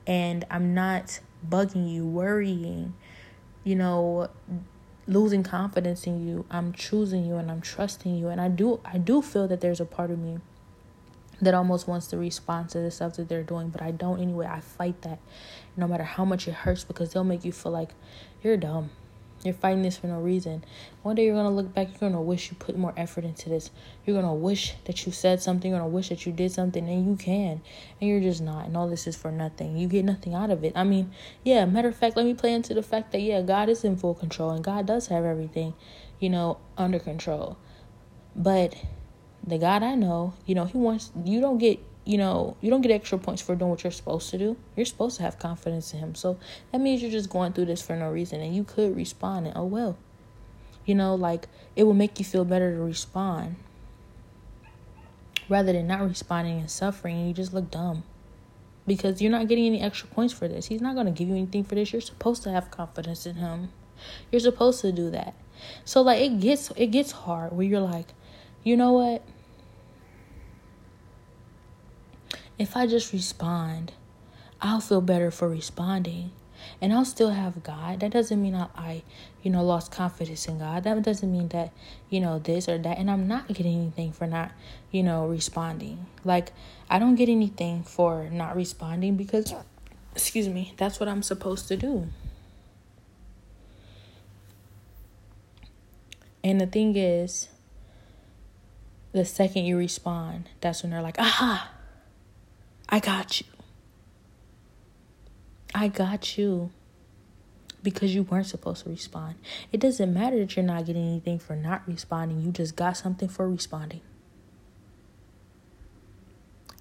[0.07, 2.93] and I'm not bugging you, worrying,
[3.63, 4.29] you know,
[5.07, 6.45] losing confidence in you.
[6.49, 9.81] I'm choosing you and I'm trusting you, and I do, I do feel that there's
[9.81, 10.39] a part of me
[11.41, 14.47] that almost wants to respond to the stuff that they're doing, but I don't anyway.
[14.47, 15.19] I fight that
[15.77, 17.91] no matter how much it hurts because they'll make you feel like
[18.41, 18.89] you're dumb.
[19.43, 20.63] You're fighting this for no reason.
[21.03, 23.69] One day you're gonna look back, you're gonna wish you put more effort into this.
[24.03, 27.05] You're gonna wish that you said something, you're gonna wish that you did something, and
[27.07, 27.61] you can.
[28.01, 28.65] And you're just not.
[28.65, 29.77] And all this is for nothing.
[29.77, 30.73] You get nothing out of it.
[30.75, 31.11] I mean,
[31.43, 33.97] yeah, matter of fact, let me play into the fact that yeah, God is in
[33.97, 35.75] full control and God does have everything,
[36.19, 37.57] you know, under control.
[38.35, 38.75] But
[39.45, 42.81] the God I know, you know, he wants you don't get you know, you don't
[42.81, 44.55] get extra points for doing what you're supposed to do.
[44.75, 46.13] You're supposed to have confidence in him.
[46.13, 46.37] So
[46.71, 49.57] that means you're just going through this for no reason and you could respond and
[49.57, 49.97] oh well.
[50.85, 53.55] You know, like it will make you feel better to respond
[55.49, 58.03] rather than not responding and suffering and you just look dumb.
[58.87, 60.67] Because you're not getting any extra points for this.
[60.67, 61.91] He's not going to give you anything for this.
[61.91, 63.69] You're supposed to have confidence in him.
[64.31, 65.33] You're supposed to do that.
[65.85, 68.13] So like it gets it gets hard where you're like,
[68.63, 69.23] "You know what?
[72.57, 73.93] If I just respond,
[74.61, 76.31] I'll feel better for responding.
[76.81, 77.99] And I'll still have God.
[77.99, 79.03] That doesn't mean I, I,
[79.43, 80.83] you know, lost confidence in God.
[80.83, 81.71] That doesn't mean that,
[82.09, 82.97] you know, this or that.
[82.97, 84.51] And I'm not getting anything for not,
[84.89, 86.07] you know, responding.
[86.23, 86.53] Like,
[86.89, 89.53] I don't get anything for not responding because,
[90.13, 92.07] excuse me, that's what I'm supposed to do.
[96.43, 97.49] And the thing is,
[99.11, 101.71] the second you respond, that's when they're like, aha,
[102.89, 103.47] I got you.
[105.73, 106.71] I got you
[107.83, 109.35] because you weren't supposed to respond.
[109.71, 113.29] It doesn't matter that you're not getting anything for not responding, you just got something
[113.29, 114.01] for responding.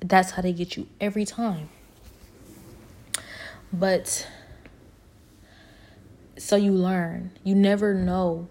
[0.00, 1.68] That's how they get you every time.
[3.72, 4.28] But
[6.36, 7.32] so you learn.
[7.42, 8.48] You never know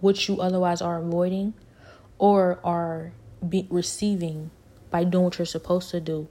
[0.00, 1.54] what you otherwise are avoiding
[2.18, 3.12] or are
[3.46, 4.50] be- receiving
[4.90, 6.28] by doing what you're supposed to do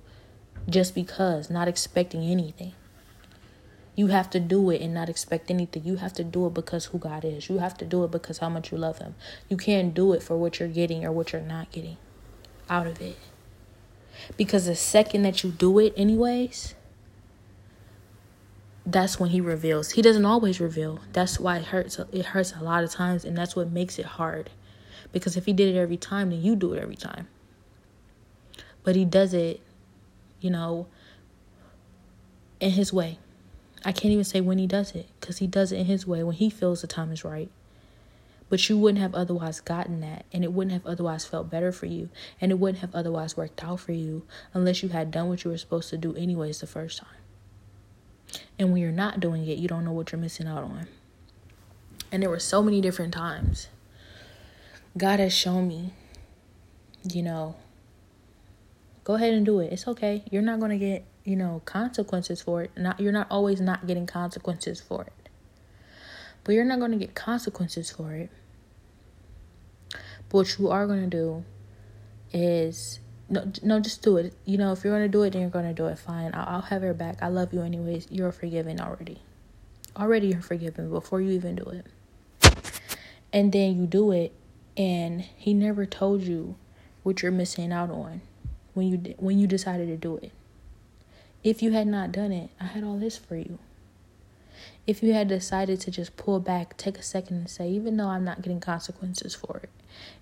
[0.69, 2.73] just because, not expecting anything.
[3.95, 5.85] You have to do it and not expect anything.
[5.85, 7.47] You have to do it because who God is.
[7.47, 9.15] You have to do it because how much you love Him.
[9.47, 11.97] You can't do it for what you're getting or what you're not getting
[12.69, 13.17] out of it.
[14.35, 16.75] Because the second that you do it, anyways,
[18.85, 19.91] that's when He reveals.
[19.91, 20.99] He doesn't always reveal.
[21.13, 21.97] That's why it hurts.
[22.11, 24.49] It hurts a lot of times, and that's what makes it hard.
[25.13, 27.29] Because if He did it every time, then you do it every time.
[28.83, 29.61] But He does it
[30.45, 30.85] you know,
[32.59, 33.17] in his way.
[33.83, 36.21] I can't even say when he does it because he does it in his way
[36.21, 37.49] when he feels the time is right.
[38.47, 41.87] But you wouldn't have otherwise gotten that, and it wouldn't have otherwise felt better for
[41.87, 44.21] you, and it wouldn't have otherwise worked out for you
[44.53, 48.39] unless you had done what you were supposed to do, anyways, the first time.
[48.59, 50.87] And when you're not doing it, you don't know what you're missing out on.
[52.11, 53.67] And there were so many different times
[54.95, 55.93] God has shown me,
[57.03, 57.55] you know,
[59.05, 59.71] Go ahead and do it.
[59.71, 60.23] It's okay.
[60.29, 62.71] You're not going to get, you know, consequences for it.
[62.75, 65.29] Not you're not always not getting consequences for it.
[66.43, 68.29] But you're not going to get consequences for it.
[70.29, 71.45] But what you are going to do
[72.33, 72.99] is
[73.29, 74.33] no, no, just do it.
[74.45, 75.97] You know, if you're gonna do it, then you're gonna do it.
[75.97, 77.17] Fine, I'll, I'll have your back.
[77.21, 78.07] I love you anyways.
[78.11, 79.19] You're forgiven already.
[79.97, 81.87] Already, you're forgiven before you even do it.
[83.33, 84.31] And then you do it,
[84.77, 86.55] and he never told you
[87.03, 88.21] what you're missing out on
[88.75, 90.31] when you when you decided to do it.
[91.43, 93.57] If you had not done it, I had all this for you.
[94.85, 98.07] If you had decided to just pull back, take a second and say, even though
[98.07, 99.69] I'm not getting consequences for it,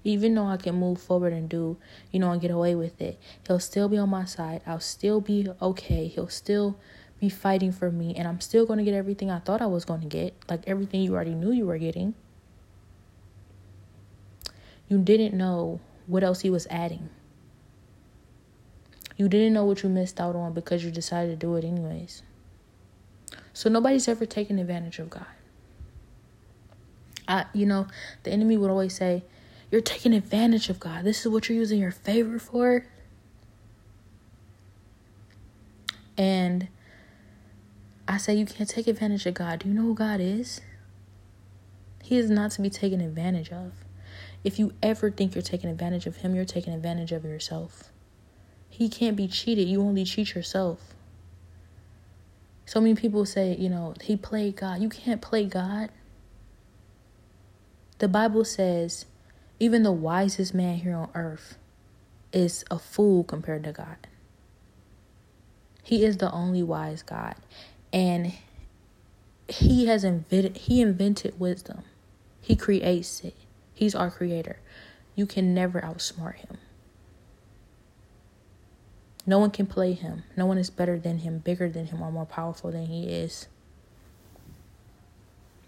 [0.03, 1.77] even though I can move forward and do,
[2.11, 4.61] you know, and get away with it, he'll still be on my side.
[4.65, 6.07] I'll still be okay.
[6.07, 6.77] He'll still
[7.19, 9.85] be fighting for me, and I'm still going to get everything I thought I was
[9.85, 12.15] going to get, like everything you already knew you were getting.
[14.89, 17.09] You didn't know what else he was adding.
[19.23, 22.23] You didn't know what you missed out on because you decided to do it anyways.
[23.53, 25.25] So nobody's ever taken advantage of God.
[27.25, 27.87] I, you know,
[28.23, 29.23] the enemy would always say,
[29.71, 31.05] You're taking advantage of God.
[31.05, 32.85] This is what you're using your favor for.
[36.17, 36.67] And
[38.05, 39.59] I say, You can't take advantage of God.
[39.59, 40.59] Do you know who God is?
[42.03, 43.71] He is not to be taken advantage of.
[44.43, 47.92] If you ever think you're taking advantage of Him, you're taking advantage of yourself.
[48.73, 49.67] He can't be cheated.
[49.67, 50.95] You only cheat yourself.
[52.65, 54.81] So many people say, you know, he played God.
[54.81, 55.91] You can't play God.
[57.99, 59.05] The Bible says
[59.59, 61.59] even the wisest man here on earth
[62.31, 64.07] is a fool compared to God.
[65.83, 67.35] He is the only wise God.
[67.93, 68.33] And
[69.47, 71.83] he has invented he invented wisdom.
[72.41, 73.35] He creates it.
[73.75, 74.57] He's our creator.
[75.13, 76.57] You can never outsmart him.
[79.25, 80.23] No one can play him.
[80.35, 83.47] No one is better than him, bigger than him, or more powerful than he is.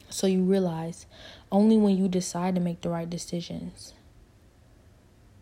[0.09, 1.05] So you realize
[1.51, 3.93] only when you decide to make the right decisions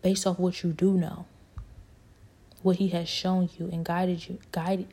[0.02, 1.26] based off what you do know,
[2.62, 4.88] what he has shown you and guided you, guided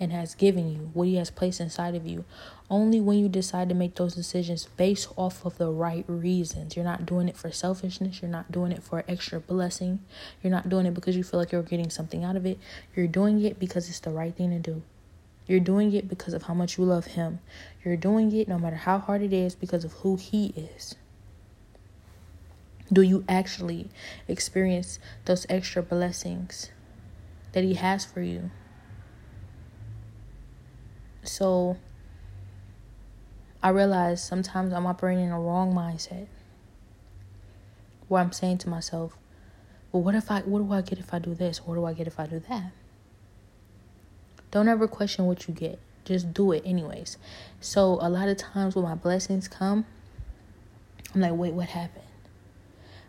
[0.00, 2.24] and has given you, what He has placed inside of you.
[2.70, 6.76] Only when you decide to make those decisions based off of the right reasons.
[6.76, 8.22] You're not doing it for selfishness.
[8.22, 10.00] You're not doing it for extra blessing.
[10.42, 12.58] You're not doing it because you feel like you're getting something out of it.
[12.96, 14.82] You're doing it because it's the right thing to do.
[15.46, 17.40] You're doing it because of how much you love Him.
[17.84, 20.94] You're doing it no matter how hard it is because of who He is.
[22.92, 23.90] Do you actually
[24.26, 26.70] experience those extra blessings
[27.52, 28.50] that He has for you?
[31.22, 31.76] So
[33.64, 36.26] I realize sometimes I'm operating in a wrong mindset
[38.08, 39.16] where I'm saying to myself,
[39.90, 41.66] well, what if I, what do I get if I do this?
[41.66, 42.72] What do I get if I do that?
[44.50, 45.78] Don't ever question what you get.
[46.04, 47.16] Just do it anyways.
[47.62, 49.86] So a lot of times when my blessings come,
[51.14, 52.04] I'm like, wait, what happened?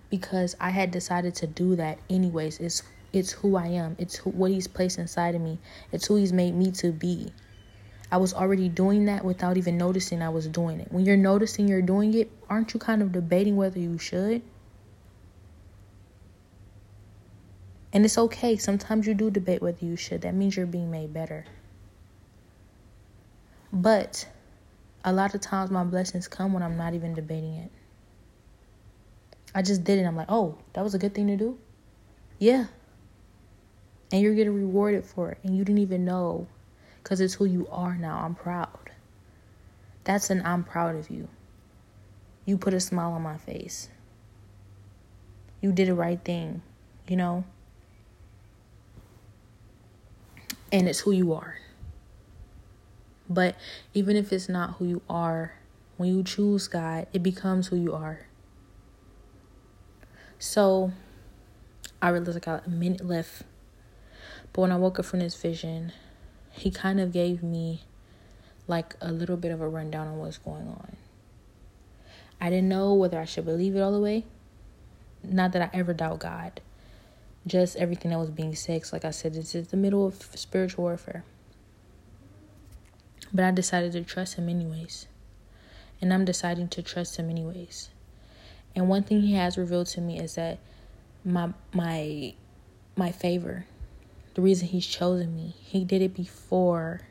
[0.09, 2.61] Because I had decided to do that anyways.
[2.61, 2.81] It's
[3.11, 3.97] it's who I am.
[3.99, 5.57] It's who, what he's placed inside of me.
[5.91, 7.33] It's who he's made me to be.
[8.11, 10.91] I was already doing that without even noticing I was doing it.
[10.91, 14.41] When you're noticing you're doing it, aren't you kind of debating whether you should?
[17.91, 18.57] And it's okay.
[18.57, 20.21] Sometimes you do debate whether you should.
[20.21, 21.45] That means you're being made better.
[23.71, 24.27] But
[25.03, 27.71] a lot of times my blessings come when I'm not even debating it.
[29.53, 30.03] I just did it.
[30.03, 31.57] I'm like, oh, that was a good thing to do?
[32.37, 32.65] Yeah.
[34.11, 35.39] And you're getting rewarded for it.
[35.43, 36.47] And you didn't even know
[37.05, 38.17] because it's who you are now.
[38.25, 38.89] I'm proud.
[40.05, 41.27] That's an I'm proud of you.
[42.45, 43.89] You put a smile on my face.
[45.61, 46.63] You did the right thing,
[47.07, 47.43] you know?
[50.71, 51.59] And it's who you are.
[53.29, 53.55] But
[53.93, 55.53] even if it's not who you are,
[55.97, 58.25] when you choose God, it becomes who you are.
[60.39, 60.91] So
[62.01, 63.43] I realized I got a minute left.
[64.53, 65.93] But when I woke up from this vision,
[66.55, 67.81] he kind of gave me
[68.67, 70.95] like a little bit of a rundown on what's going on.
[72.39, 74.25] I didn't know whether I should believe it all the way.
[75.23, 76.61] Not that I ever doubt God.
[77.47, 78.83] Just everything that was being said.
[78.91, 81.23] Like I said, this is the middle of spiritual warfare.
[83.33, 85.07] But I decided to trust him anyways.
[86.01, 87.89] And I'm deciding to trust him anyways.
[88.75, 90.59] And one thing he has revealed to me is that
[91.23, 92.33] my my
[92.95, 93.65] my favor
[94.35, 95.55] the reason he's chosen me.
[95.59, 97.01] He did it before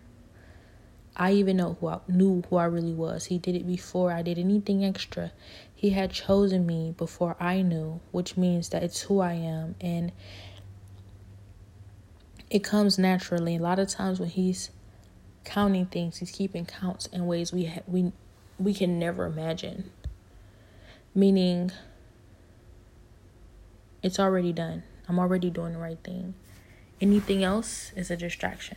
[1.16, 3.26] I even know who I knew who I really was.
[3.26, 5.32] He did it before I did anything extra.
[5.74, 10.12] He had chosen me before I knew, which means that it's who I am and
[12.50, 13.56] it comes naturally.
[13.56, 14.70] A lot of times when he's
[15.44, 18.12] counting things, he's keeping counts in ways we ha- we
[18.58, 19.90] we can never imagine.
[21.14, 21.70] Meaning,
[24.02, 24.82] it's already done.
[25.08, 26.34] I'm already doing the right thing.
[27.00, 28.76] Anything else is a distraction.